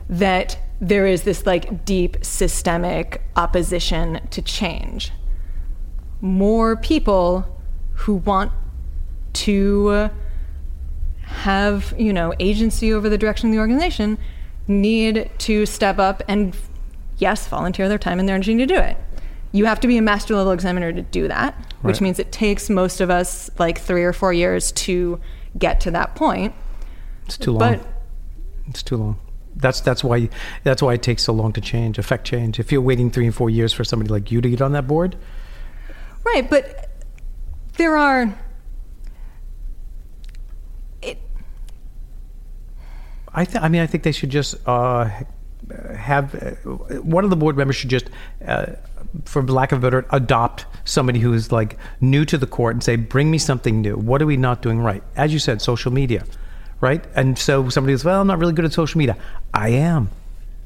[0.09, 5.13] that there is this like deep systemic opposition to change.
[6.21, 7.47] More people
[7.93, 8.53] who want
[9.35, 10.11] to
[11.29, 14.19] have you know agency over the direction of the organization
[14.67, 16.57] need to step up and
[17.19, 18.97] yes volunteer their time and their energy to do it
[19.53, 22.69] you have to be a master level examiner to do that which means it takes
[22.69, 25.21] most of us like three or four years to
[25.57, 26.53] get to that point
[27.27, 27.59] It's too long.
[27.59, 27.81] but
[28.69, 29.21] It's too long.
[29.57, 30.29] That's that's why
[30.65, 32.61] that's why it takes so long to change, affect change.
[32.61, 34.87] If you're waiting three and four years for somebody like you to get on that
[34.87, 35.17] board,
[36.25, 36.91] Right, but
[37.77, 38.39] there are.
[43.35, 45.11] I th- I mean, I think they should just uh,
[45.95, 46.51] have uh,
[47.01, 48.07] one of the board members should just,
[48.47, 48.67] uh,
[49.25, 52.83] for lack of a better, adopt somebody who is like new to the court and
[52.83, 53.97] say, "Bring me something new.
[53.97, 56.25] What are we not doing right?" As you said, social media,
[56.81, 57.05] right?
[57.15, 59.17] And so somebody goes, "Well, I'm not really good at social media."
[59.53, 60.11] I am.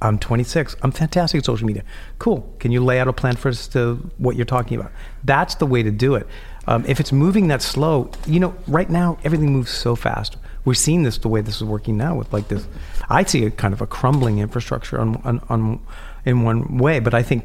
[0.00, 0.74] I'm 26.
[0.82, 1.84] I'm fantastic at social media.
[2.18, 2.52] Cool.
[2.58, 4.90] Can you lay out a plan for us to what you're talking about?
[5.22, 6.26] That's the way to do it.
[6.66, 10.36] Um, if it's moving that slow, you know, right now everything moves so fast.
[10.64, 12.66] We're seeing this the way this is working now with like this.
[13.08, 15.80] I see a kind of a crumbling infrastructure on, on, on
[16.24, 17.44] in one way, but I think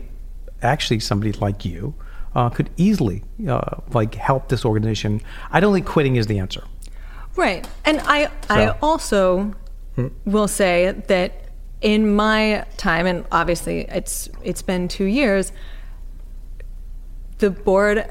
[0.61, 1.95] actually somebody like you
[2.35, 5.21] uh, could easily uh, like help this organization.
[5.51, 6.63] I don't think quitting is the answer.
[7.35, 9.53] right, and I I So- also
[10.25, 11.31] will say that
[11.81, 15.51] in my time, and obviously it's it's been two years.
[17.39, 18.05] The board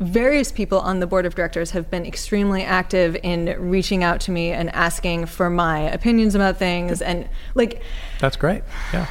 [0.00, 4.30] various people on the board of directors have been extremely active in reaching out to
[4.32, 7.80] me and asking for my opinions about things and like
[8.20, 8.62] That's great.
[8.92, 9.06] Yeah.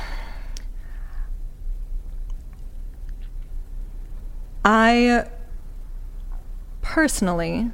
[4.63, 5.25] I
[6.81, 7.71] personally,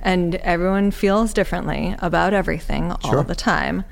[0.00, 3.24] and everyone feels differently about everything all Sure.
[3.24, 3.84] the time.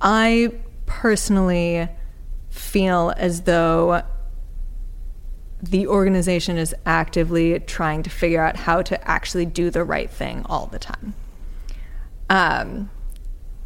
[0.00, 0.52] I
[0.86, 1.88] personally
[2.48, 4.02] feel as though
[5.62, 10.44] the organization is actively trying to figure out how to actually do the right thing
[10.46, 11.14] all the time.
[12.28, 12.90] Um,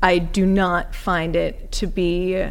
[0.03, 2.47] I do not find it to be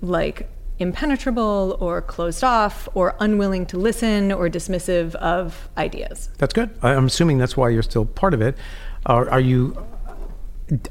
[0.00, 6.30] like impenetrable or closed off or unwilling to listen or dismissive of ideas.
[6.38, 6.70] That's good.
[6.82, 8.56] I'm assuming that's why you're still part of it.
[9.06, 9.76] Are, are you?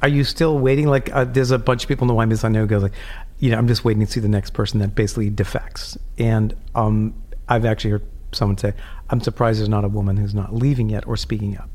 [0.01, 0.87] Are you still waiting?
[0.87, 2.93] Like, uh, there's a bunch of people in the wine business I know go like,
[3.39, 5.97] you know, I'm just waiting to see the next person that basically defects.
[6.17, 7.13] And um,
[7.47, 8.73] I've actually heard someone say,
[9.09, 11.69] I'm surprised there's not a woman who's not leaving yet or speaking up.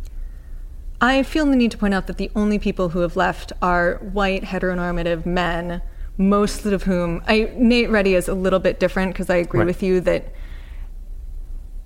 [1.01, 3.95] I feel the need to point out that the only people who have left are
[4.13, 5.83] white heteronormative men,
[6.17, 9.67] most of whom I Nate Ready is a little bit different because I agree Right.
[9.67, 10.33] with you that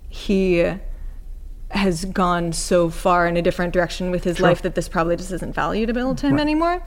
[0.09, 0.71] he
[1.71, 4.49] has gone so far in a different direction with his Sure.
[4.49, 6.41] life that this probably just isn't valuable to him Right.
[6.41, 6.83] anymore.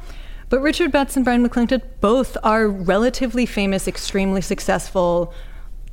[0.49, 5.33] But Richard Betts and Brian McClintic both are relatively famous, extremely successful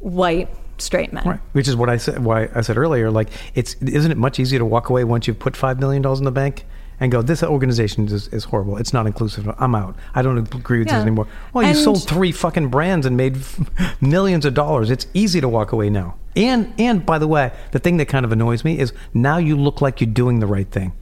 [0.00, 1.24] white straight men.
[1.26, 1.40] Right.
[1.52, 2.24] Which is what I said.
[2.24, 3.10] Why I said earlier.
[3.10, 6.18] Like, it's isn't it much easier to walk away once you've put five million dollars
[6.18, 6.64] in the bank
[6.98, 8.78] and go, this organization is, is horrible.
[8.78, 9.46] It's not inclusive.
[9.58, 9.96] I'm out.
[10.14, 10.94] I don't agree with Yeah.
[10.94, 11.28] this anymore.
[11.52, 13.36] Well, you And- sold three fucking brands and made
[14.00, 14.90] millions of dollars.
[14.90, 16.14] It's easy to walk away now.
[16.34, 19.56] And and by the way, the thing that kind of annoys me is now you
[19.56, 20.92] look like you're doing the right thing.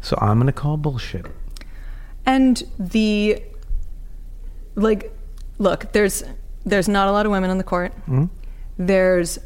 [0.00, 1.26] So I'm going to call bullshit.
[2.26, 3.42] And the
[4.74, 5.12] like
[5.58, 6.22] look there's
[6.64, 7.92] there's not a lot of women on the court.
[8.78, 9.38] There's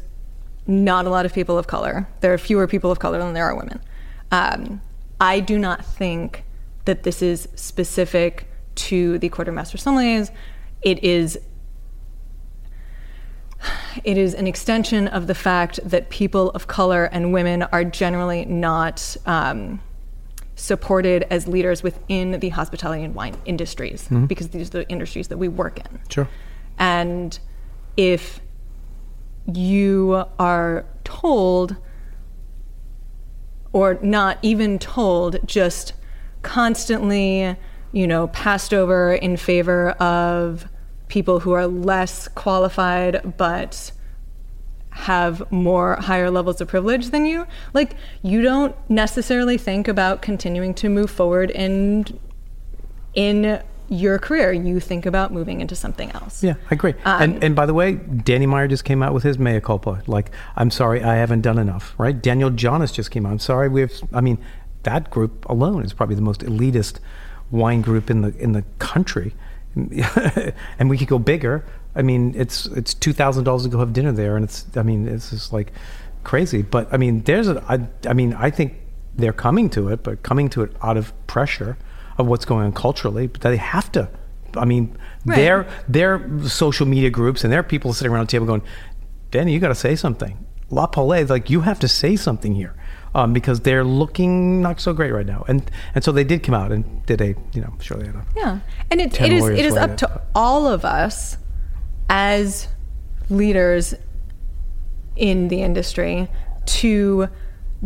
[0.67, 2.07] not a lot of people of color.
[2.21, 3.79] There are fewer people of color than there are women.
[4.31, 4.81] Um,
[5.19, 6.43] i do not think
[6.85, 10.31] that this is specific to the Court of Master Sommeliers
[10.81, 11.39] it is
[14.03, 18.45] it is an extension of the fact that people of color and women are generally
[18.45, 19.81] not um,
[20.55, 24.25] supported as leaders within the hospitality and wine industries mm-hmm.
[24.25, 25.99] because these are the industries that we work in.
[26.09, 26.27] Sure.
[26.79, 27.37] And
[27.97, 28.39] if
[29.53, 31.75] you are told,
[33.73, 35.93] or not even told, just
[36.41, 37.55] constantly,
[37.91, 40.67] you know, passed over in favor of
[41.07, 43.91] people who are less qualified but
[44.95, 50.73] have more higher levels of privilege than you like you don't necessarily think about continuing
[50.73, 52.05] to move forward in
[53.13, 56.93] in your career you think about moving into something else Yeah, I agree.
[57.03, 60.01] Um, and and by the way, Danny Meyer just came out with his mea culpa.
[60.07, 61.93] Like, I'm sorry, I haven't done enough.
[61.97, 62.19] Right?
[62.19, 63.31] Daniel Johnnes just came out.
[63.31, 64.01] I'm sorry, we've.
[64.11, 64.37] I mean,
[64.83, 66.99] that group alone is probably the most elitist
[67.51, 69.33] wine group in the in the country,
[69.75, 71.63] and we could go bigger.
[71.95, 74.65] I mean, it's it's two thousand dollars to go have dinner there, and it's.
[74.75, 75.71] I mean, it's just like
[76.23, 76.61] crazy.
[76.61, 77.63] But I mean, there's a.
[77.67, 78.75] I, I mean, I think
[79.15, 81.77] they're coming to it, but coming to it out of pressure
[82.17, 83.27] of what's going on culturally.
[83.27, 84.09] But they have to.
[84.57, 85.37] I mean, Right.
[85.37, 88.61] their their social media groups and their people sitting around the table going,
[89.31, 90.45] Danny, you got to say something.
[90.69, 92.73] La Paulée, like you have to say something here.
[93.15, 96.53] Um, because they're looking not so great right now, and and so they did come
[96.53, 98.59] out and did a you know sure they had a Yeah,
[98.91, 101.37] and it, it is it is up to all of us
[102.09, 102.67] as
[103.29, 103.93] leaders
[105.15, 106.27] in the industry
[106.65, 107.27] to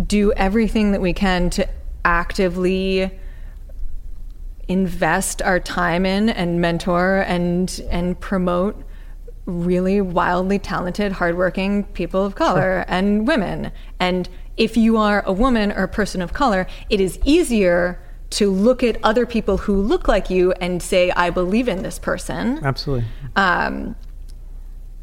[0.05, 1.67] do everything that we can to
[2.05, 3.11] actively
[4.67, 8.83] invest our time in and mentor and and promote
[9.45, 13.71] really wildly talented hardworking people of color and women.
[13.99, 18.51] And if you are a woman or a person of color it is easier to
[18.51, 22.59] look at other people who look like you and say i believe in this person.
[22.63, 23.05] Absolutely.
[23.35, 23.95] um,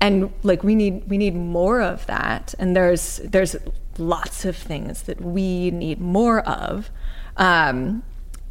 [0.01, 2.55] and like we need we need more of that.
[2.59, 3.57] And there's there's
[3.99, 6.91] lots of things that we need more of.
[7.37, 8.03] Um,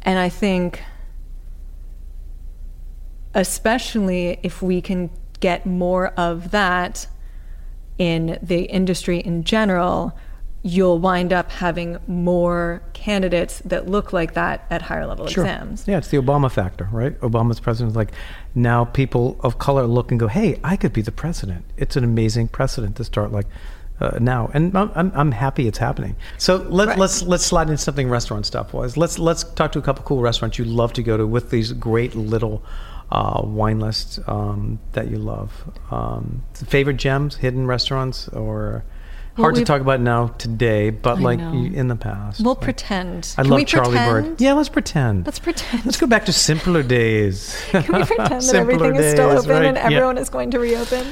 [0.06, 0.82] and i think
[3.34, 7.06] especially if we can get more of that
[7.98, 10.16] in the industry in general
[10.66, 15.44] you'll wind up having more candidates that look like that at higher level Sure.
[15.44, 17.18] exams Yeah, it's the Obama factor, right?
[17.20, 18.10] Obama's president is like,
[18.54, 21.64] now people of color look and go, hey, I could be the president.
[21.76, 23.46] It's an amazing precedent to start like
[24.00, 26.16] uh, now, and I'm, I'm, I'm happy it's happening.
[26.36, 26.98] So let, Right.
[26.98, 28.96] let's let's slide into something restaurant stuff wise.
[28.98, 31.72] Let's let's talk to a couple cool restaurants you love to go to with these
[31.72, 32.62] great little
[33.10, 35.50] uh, wine lists um, that you love.
[35.90, 38.84] Um, favorite gems, hidden restaurants, or
[39.36, 41.52] Well, hard to talk about now today, but I like know.
[41.52, 42.40] in the past.
[42.40, 43.34] We'll Like, pretend.
[43.36, 44.40] I Can love Charlie Bird.
[44.40, 45.26] Yeah, let's pretend.
[45.26, 45.84] Let's pretend.
[45.84, 47.54] Let's go back to simpler days.
[47.70, 49.64] Can we pretend that everything is still open right?
[49.66, 49.84] and Yeah.
[49.84, 51.06] everyone is going to reopen?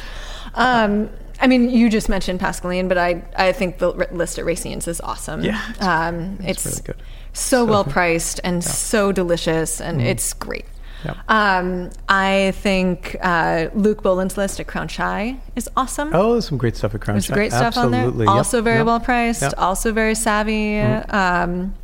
[0.55, 1.11] Um,
[1.41, 5.01] I mean, you just mentioned Pascaline, but I I think the list at Racine's is
[5.01, 5.43] awesome.
[5.43, 7.03] Yeah, it's- um, it's it's, really good.
[7.33, 10.65] so well priced and so delicious, and it's great.
[11.05, 11.15] Yeah.
[11.29, 16.11] Um, I think uh, Luke Boland's list at Crown Shy is awesome.
[16.15, 17.35] Oh, there's some great stuff at Crown There's Shy.
[17.35, 18.25] great stuff on Absolutely.
[18.25, 18.35] there.
[18.35, 18.37] Yep.
[18.37, 18.87] Also very Yep.
[18.87, 19.55] well priced.
[19.55, 20.79] Also very savvy.
[20.81, 21.75] Um,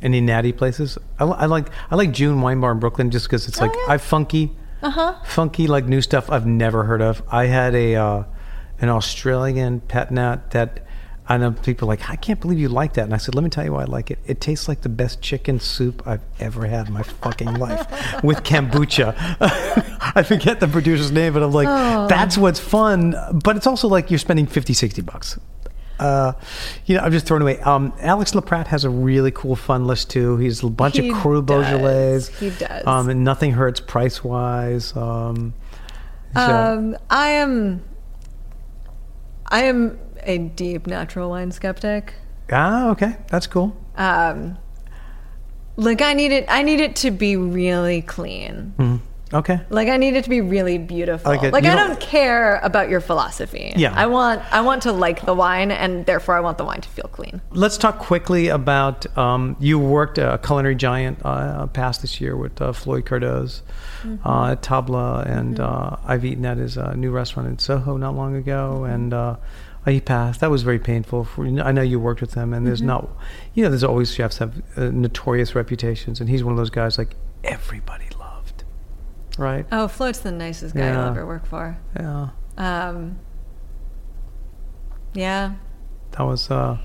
[0.00, 0.96] Any natty places?
[1.18, 3.74] I, I like I like June Wine Bar in Brooklyn just because it's Oh, like
[3.74, 3.94] yeah.
[3.94, 5.14] I funky, uh-huh.
[5.24, 7.20] funky like new stuff I've never heard of.
[7.32, 8.22] I had a uh,
[8.80, 10.86] an Australian pet nat that
[11.30, 13.44] I know people are like I can't believe you like that, and I said let
[13.44, 14.18] me tell you why I like it.
[14.26, 17.86] It tastes like the best chicken soup I've ever had in my fucking life
[18.24, 19.14] with kombucha.
[20.16, 22.06] I forget the producer's name, but I'm like Oh.
[22.08, 23.14] that's what's fun.
[23.44, 25.38] But it's also like you're spending 50, 60 bucks.
[25.98, 26.32] Uh,
[26.86, 27.58] you know, I'm just throwing away.
[27.60, 30.36] Um, Alex LaPratt has a really cool fun list too.
[30.36, 32.20] He's a bunch He of Cru Beaujolais.
[32.38, 32.86] He does.
[32.86, 34.96] Um, and nothing hurts price wise.
[34.96, 35.54] Um,
[36.34, 37.82] so- Um, I am.
[39.50, 42.14] I am a deep natural wine skeptic.
[42.52, 43.76] ah, okay, that's cool.
[43.96, 44.56] Um,
[45.76, 46.46] like I need it.
[46.48, 48.74] I need it to be really clean.
[48.78, 49.00] Mhm.
[49.30, 49.60] Okay.
[49.68, 51.30] Like I need it to be really beautiful.
[51.30, 53.74] Like Like, it- I don't- don't care about your philosophy.
[53.76, 53.92] Yeah.
[53.94, 54.40] I want.
[54.50, 57.42] I want to like the wine, and therefore I want the wine to feel clean.
[57.50, 62.60] Let's talk quickly about um, you worked a culinary giant uh, past this year with
[62.62, 63.60] uh, Floyd Cardoz
[64.24, 68.16] uh, at Tabla, and uh, I've eaten at his uh, new restaurant in Soho not
[68.16, 69.36] long ago, and uh,
[69.86, 70.40] he passed.
[70.40, 71.24] That was very painful.
[71.24, 73.08] For, I know you worked with him, and there's not,
[73.54, 76.98] you know, there's always chefs have uh, notorious reputations, and he's one of those guys
[76.98, 77.14] like
[77.44, 78.64] everybody loved,
[79.38, 79.64] right?
[79.72, 81.00] Oh, Floyd's the nicest guy Yeah.
[81.02, 81.78] I'll ever work for.
[81.98, 83.18] Yeah, Um,
[85.14, 85.54] yeah.
[86.12, 86.50] that was.
[86.50, 86.78] Uh,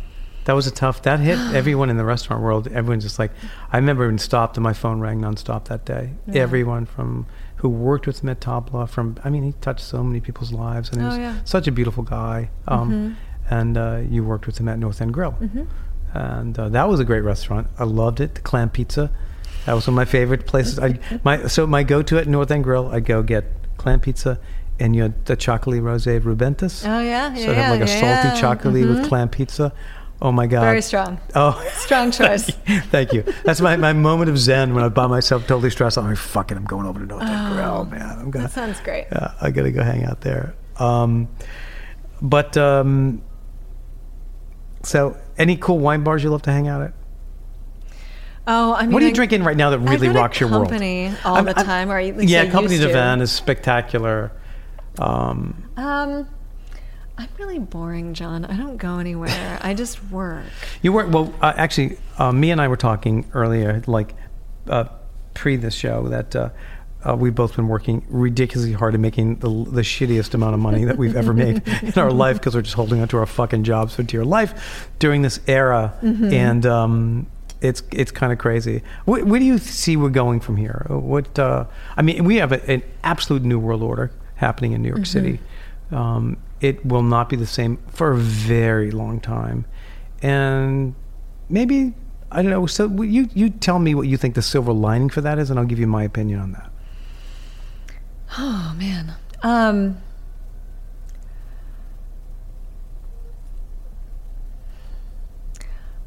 [0.45, 1.01] that was a tough.
[1.03, 2.67] That hit everyone in the restaurant world.
[2.67, 3.31] Everyone's just like,
[3.71, 6.11] I remember when stopped and my phone rang nonstop that day.
[6.27, 6.41] Yeah.
[6.41, 7.27] Everyone from
[7.63, 10.89] who worked with him at Tabla, from I mean, he touched so many people's lives,
[10.89, 11.35] and he Oh, was yeah.
[11.45, 12.49] such a beautiful guy.
[12.67, 13.17] Um,
[13.49, 15.35] And uh, you worked with him at North End Grill,
[16.13, 17.67] and uh, that was a great restaurant.
[17.79, 18.35] I loved it.
[18.35, 19.09] The clam pizza,
[19.65, 20.77] that was one of my favorite places.
[20.79, 23.45] I my so my go-to at North End Grill, I go get
[23.77, 24.39] clam pizza.
[24.79, 26.83] And you had the Txakoli rosé Rubentis.
[26.85, 27.33] Oh yeah.
[27.35, 27.45] Yeah.
[27.45, 28.41] So I have like a yeah, salty yeah.
[28.41, 29.71] Txakoli with clam pizza.
[30.25, 30.61] Oh my god!
[30.61, 31.19] Very strong.
[31.35, 32.45] Oh, Strong choice.
[32.91, 33.23] Thank you.
[33.43, 35.97] That's my, my moment of zen when I'm by myself, totally stressed.
[35.97, 38.19] I'm like, fuck it, I'm going over to North End Grill, man.
[38.19, 39.07] I'm gonna, Oh, That sounds great.
[39.11, 40.55] yeah, I gotta go hang out there.
[40.77, 41.27] Um,
[42.21, 43.21] but um,
[44.83, 46.93] so, any cool wine bars you love to hang out at?
[48.47, 50.69] Oh, I mean, what are you I- drinking right now that really rocks your world?
[50.69, 52.87] Company all I'm- the I'm- time, or at least yeah, I Company used to.
[52.87, 54.31] Divan is spectacular.
[54.99, 56.27] Um, Um,
[57.17, 58.45] I'm really boring, John.
[58.45, 59.59] I don't go anywhere.
[59.61, 60.45] I just work.
[60.81, 61.11] You work.
[61.11, 61.33] well.
[61.41, 64.15] Uh, actually, uh, me and I were talking earlier, like
[64.67, 64.85] uh,
[65.33, 66.49] pre this show, that uh,
[67.03, 70.85] uh, we've both been working ridiculously hard at making the, the shittiest amount of money
[70.85, 73.95] that we've ever made in our life because we're just holding onto our fucking jobs
[73.95, 77.27] for dear life during this era, and um,
[77.61, 78.81] it's it's kind of crazy.
[79.05, 80.85] Where, where do you see we're going from here?
[80.89, 84.89] What uh, I mean, we have a, an absolute new world order happening in New
[84.89, 85.39] York City.
[85.91, 89.65] Um, it will not be the same for a very long time,
[90.21, 90.95] and
[91.49, 91.93] maybe
[92.31, 92.65] I don't know.
[92.65, 95.59] So you you tell me what you think the silver lining for that is, and
[95.59, 96.71] I'll give you my opinion on that.
[98.37, 99.13] Oh man.
[99.43, 99.97] Um,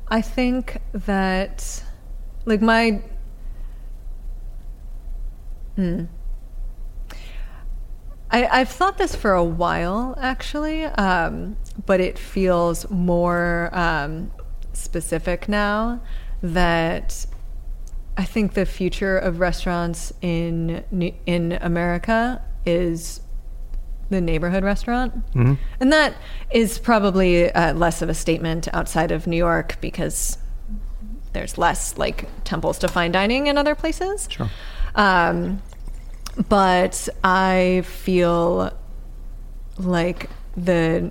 [0.08, 1.84] I think that,
[2.46, 3.02] like my.
[5.74, 6.06] Hmm.
[8.30, 11.56] I, I've thought this for a while, actually, um,
[11.86, 14.30] but it feels more um,
[14.72, 16.00] specific now
[16.42, 17.26] that
[18.16, 20.82] I think the future of restaurants in
[21.26, 23.20] in America is
[24.10, 25.58] the neighborhood restaurant, Mhm.
[25.80, 26.14] and that
[26.50, 30.38] is probably uh, less of a statement outside of New York because
[31.32, 34.26] there's less like temples to fine dining in other places.
[34.30, 34.48] Sure.
[34.94, 35.60] Um,
[36.48, 38.72] but I feel
[39.78, 41.10] like the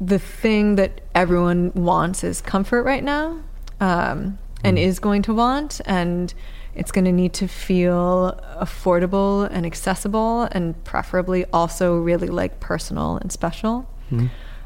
[0.00, 3.40] the thing that everyone wants is comfort right now,
[3.80, 6.34] um, and is going to want, and
[6.74, 13.16] it's going to need to feel affordable and accessible, and preferably also really like personal
[13.16, 13.88] and special.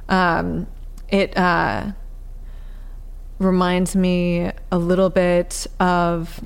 [0.09, 0.67] Um,
[1.09, 1.93] it uh,
[3.41, 6.41] reminds me a little bit of.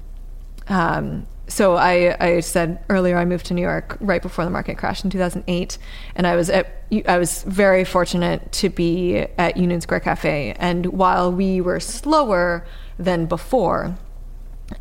[0.69, 4.79] Um, so I, I said earlier I moved to New York right before the market
[4.79, 5.77] crashed in 2008,
[6.15, 10.55] and I was at I was very fortunate to be at Union Square Cafe.
[10.59, 12.65] And while we were slower
[12.99, 13.99] than before,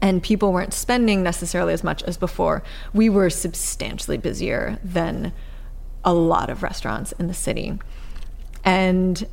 [0.02, 5.34] and people weren't spending necessarily as much as before, we were substantially busier than
[6.06, 7.78] a lot of restaurants in the city.
[8.64, 9.28] And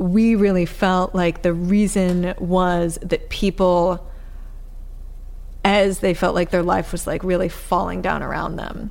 [0.00, 4.10] we really felt like the reason was that people,
[5.62, 8.90] as they felt like their life was like really falling down around them,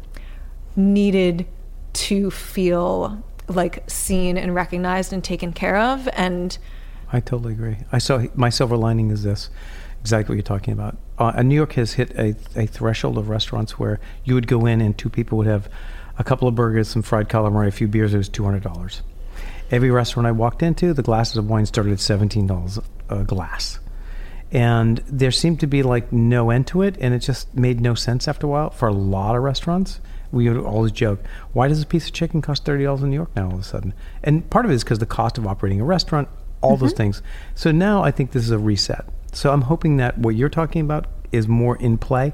[0.76, 1.48] needed
[1.94, 6.08] to feel like seen and recognized and taken care of.
[6.14, 6.56] And
[7.12, 7.78] I totally agree.
[7.92, 9.50] I saw my silver lining is this
[10.02, 10.96] exactly what you're talking about.
[11.18, 14.80] Uh, New York has hit a, a threshold of restaurants where you would go in
[14.80, 15.68] and two people would have
[16.20, 18.14] a couple of burgers, some fried calamari, a few beers.
[18.14, 19.02] It was two hundred dollars.
[19.72, 23.80] Every restaurant I walked into, the glasses of wine started at seventeen dollars a glass,
[24.52, 27.94] and there seemed to be like no end to it, and it just made no
[27.94, 30.02] sense after a while for a lot of restaurants.
[30.32, 33.16] We would always joke, why does a piece of chicken cost thirty dollars in New
[33.16, 33.94] York now all of a sudden?
[34.24, 36.28] And part of it is because the cost of operating a restaurant,
[36.62, 37.22] all those things.
[37.56, 39.06] So now I think this is a reset.
[39.34, 42.34] So I'm hoping that what you're talking about is more in play,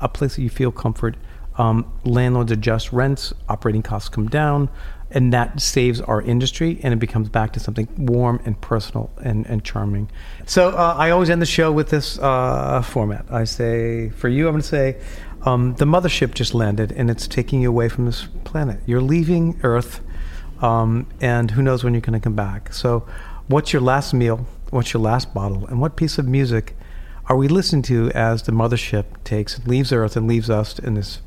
[0.00, 1.16] a place that you feel comfort.
[1.56, 4.70] Um, landlords adjust rents, operating costs come down,
[5.12, 9.46] and that saves our industry, and it becomes back to something warm and personal and,
[9.46, 10.10] and charming.
[10.46, 13.26] So uh, I always end the show with this uh, format.
[13.30, 15.00] I say, for you, I'm going to say,
[15.42, 18.80] um, the mothership just landed, and it's taking you away from this planet.
[18.86, 20.00] You're leaving Earth,
[20.60, 22.72] um, and who knows when you're going to come back.
[22.72, 23.06] So,
[23.48, 24.46] what's your last meal?
[24.70, 25.66] What's your last bottle?
[25.66, 26.76] And what piece of music
[27.26, 30.94] are we listening to as the mothership takes and leaves Earth and leaves us in
[30.94, 31.20] this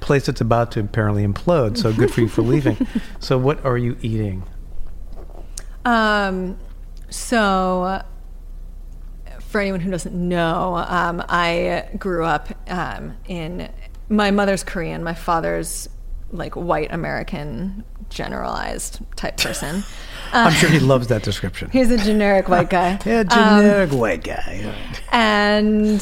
[0.00, 1.76] place that's about to apparently implode?
[1.78, 2.86] So good for you for leaving.
[3.20, 4.44] So what are you eating?
[5.84, 6.58] Um,
[7.08, 8.02] so, uh,
[9.40, 13.68] for anyone who doesn't know, um, I grew up um, in.
[14.08, 15.02] My mother's Korean.
[15.02, 15.88] My father's
[16.30, 19.82] like white American, generalized type person.
[20.32, 21.70] I'm sure he loves that description.
[21.70, 22.98] He's a generic white guy.
[23.06, 24.74] Yeah, generic white guy.
[25.12, 26.00] and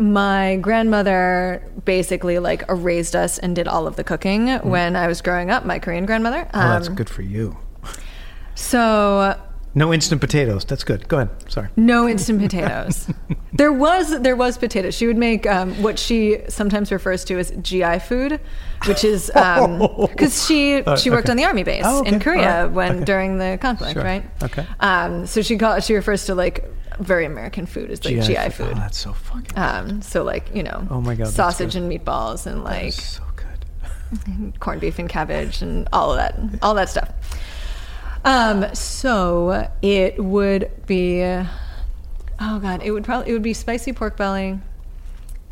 [0.00, 5.20] my grandmother basically like raised us and did all of the cooking when I was
[5.20, 5.64] growing up.
[5.66, 6.48] My Korean grandmother.
[6.54, 7.56] Oh, that's Um, good for you.
[8.54, 9.38] So
[9.74, 10.64] No instant potatoes.
[10.64, 11.06] That's good.
[11.08, 11.30] Go ahead.
[11.48, 11.68] Sorry.
[11.76, 13.08] no instant potatoes.
[13.52, 14.94] there was there was potatoes.
[14.94, 18.40] She would make um, what she sometimes refers to as GI food,
[18.86, 21.30] which is because she she worked okay.
[21.30, 22.08] on the army base Oh, okay.
[22.12, 22.72] in Korea right.
[22.72, 23.04] when Okay.
[23.04, 24.02] during the conflict, Sure.
[24.02, 24.24] right?
[24.42, 24.66] Okay.
[24.80, 26.64] Um, so she call she refers to like
[27.00, 28.72] very American food is like GI, food.
[28.72, 29.56] Oh, that's so fucking.
[29.58, 34.54] Um, so like you know, Oh my God, sausage and meatballs and like so good.
[34.60, 37.10] corned beef and cabbage and all of that, all that stuff.
[38.24, 44.16] Um, so it would be, oh god, it would probably it would be spicy pork
[44.16, 44.58] belly,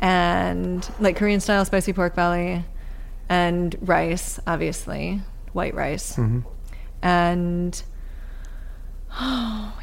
[0.01, 2.63] and like Korean style spicy pork belly,
[3.27, 5.21] and rice, obviously
[5.53, 6.41] white rice, Mm-hmm.
[7.01, 7.83] and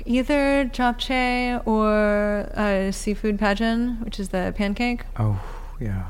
[0.07, 5.03] either japchae or uh, seafood pajeon, which is the pancake.
[5.18, 5.41] Oh,
[5.81, 6.09] yeah.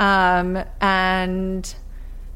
[0.00, 1.74] Um, and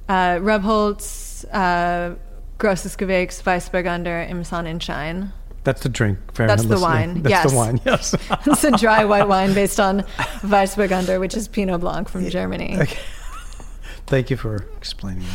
[0.08, 2.14] uh, Rebholz, uh,
[2.58, 5.32] Grosses Gewächs, Weissburgunder, Im Sonnenschein.
[5.64, 6.18] That's the drink.
[6.34, 6.80] That's the listening.
[6.80, 7.50] wine, That's yes.
[7.50, 7.80] the wine.
[7.84, 8.14] Yes.
[8.46, 10.02] It's a dry white wine based on
[10.42, 12.78] Weissburgunder, which is Pinot Blanc from Germany.
[12.78, 12.98] Okay.
[14.06, 15.26] Thank you for explaining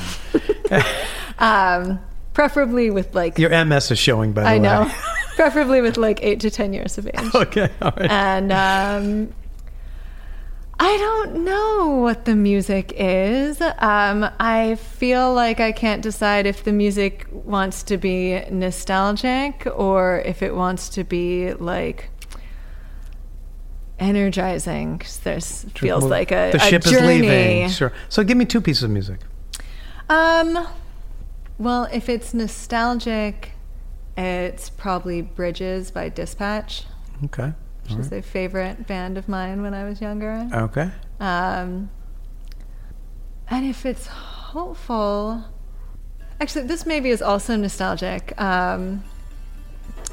[0.70, 0.86] that.
[1.40, 2.00] Um,
[2.34, 4.60] preferably with like, Your MS is showing, by the I way.
[4.60, 4.92] know,
[5.36, 7.14] preferably with like eight to 10 years of age.
[7.36, 7.70] Okay.
[7.82, 8.10] All right.
[8.12, 9.34] and um,
[10.80, 13.62] I don't know what the music is.
[13.62, 20.24] Um, I feel like I can't decide if the music wants to be nostalgic or
[20.26, 22.10] if it wants to be like
[24.00, 24.98] energizing.
[24.98, 26.98] 'cause there's feels like a, the a ship journey.
[26.98, 27.70] is leaving.
[27.70, 27.94] Sure.
[28.10, 29.20] So give me two pieces of music.
[30.10, 30.68] Um,
[31.62, 33.52] well, if it's nostalgic,
[34.18, 36.86] it's probably Bridges by Dispatch,
[37.26, 37.54] Okay.
[37.84, 40.48] which is a favorite band of mine when I was younger.
[40.54, 40.90] Okay.
[41.20, 41.90] Um,
[43.50, 45.44] and if it's hopeful,
[46.40, 48.40] actually, this maybe is also nostalgic.
[48.42, 49.04] Um,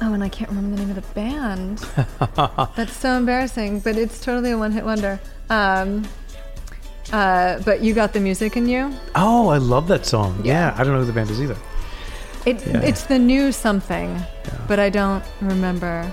[0.01, 1.79] oh, and I can't remember the name of the band.
[2.75, 5.19] That's so embarrassing, but it's totally a one-hit wonder.
[5.49, 6.07] Um,
[7.11, 8.93] uh, but you got the music in you.
[9.15, 10.39] Oh, I love that song.
[10.43, 10.69] Yeah.
[10.69, 10.75] Yeah.
[10.77, 11.57] I don't know who the band is either.
[12.45, 12.81] It, Yeah.
[12.81, 14.17] It's the new something,
[14.67, 16.09] but I don't remember.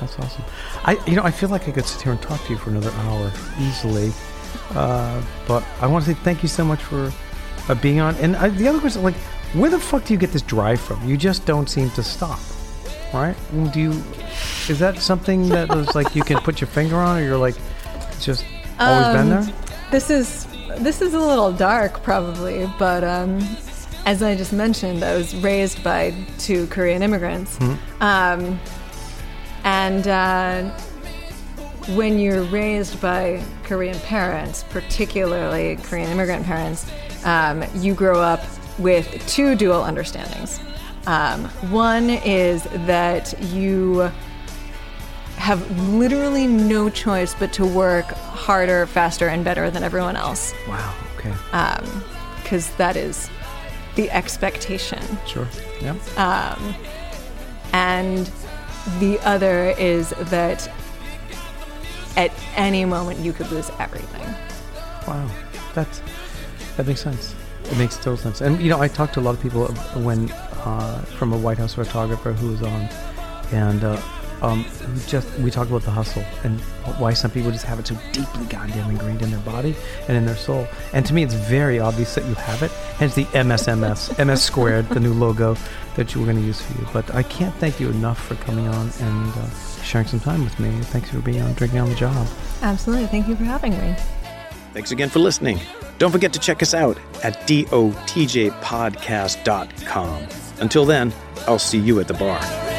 [0.00, 0.44] That's awesome.
[0.84, 2.70] I, you know, I feel like I could sit here and talk to you for
[2.70, 4.12] another hour easily,
[4.70, 7.12] uh, but I want to say thank you so much for
[7.68, 8.14] uh, being on.
[8.16, 9.16] And I, the other question, like,
[9.52, 11.06] Where the fuck do you get this drive from?
[11.06, 12.38] You just don't seem to stop,
[13.12, 13.36] right?
[13.72, 13.90] Do you?
[14.68, 17.56] Is that something that was like you can put your finger on, or you're like
[18.20, 18.44] just
[18.80, 19.54] always been Um, there?
[19.90, 20.46] This is
[20.78, 23.40] this is a little dark, probably, but um,
[24.06, 27.58] as I just mentioned, I was raised by two Korean immigrants,
[28.00, 28.58] um,
[29.64, 30.70] and uh,
[31.96, 36.90] when you're raised by Korean parents, particularly Korean immigrant parents,
[37.24, 38.42] um, you grow up
[38.78, 40.60] with two dual understandings.
[41.06, 44.10] Um, one is that you
[45.50, 48.04] have literally no choice but to work
[48.46, 50.94] harder, faster, and better than everyone else, Wow.
[51.18, 51.34] Okay.
[52.44, 53.28] because that is
[53.96, 55.02] the expectation.
[55.26, 55.48] sure.
[55.82, 55.96] Yeah.
[56.16, 56.74] Um,
[57.72, 58.30] And
[59.00, 60.70] the other is that
[62.16, 64.26] at any moment you could lose everything.
[65.08, 65.28] Wow,
[65.74, 66.00] that's
[66.76, 67.34] that makes sense.
[67.70, 68.40] It makes total sense.
[68.40, 69.66] And you know, I talked to a lot of people
[70.06, 70.30] when
[70.64, 72.82] uh, from a White House photographer who was on,
[73.52, 74.00] and uh,
[74.42, 74.64] um,
[75.06, 76.60] just we talked about the hustle and
[76.98, 79.74] why some people just have it so deeply goddamn ingrained in their body
[80.08, 80.66] and in their soul.
[80.92, 82.70] And to me, it's very obvious that you have it.
[82.98, 85.56] Hence the MSMS, MS squared, the new logo
[85.96, 86.86] that you were going to use for you.
[86.92, 89.50] But I can't thank you enough for coming on and uh,
[89.82, 90.70] sharing some time with me.
[90.84, 92.26] Thanks for being on Drinking on the Job.
[92.62, 93.06] Absolutely.
[93.06, 93.96] Thank you for having me.
[94.72, 95.58] Thanks again for listening.
[95.98, 100.28] Don't forget to check us out at dotjpodcast.com.
[100.60, 101.12] Until then,
[101.46, 102.69] I'll see you at the bar.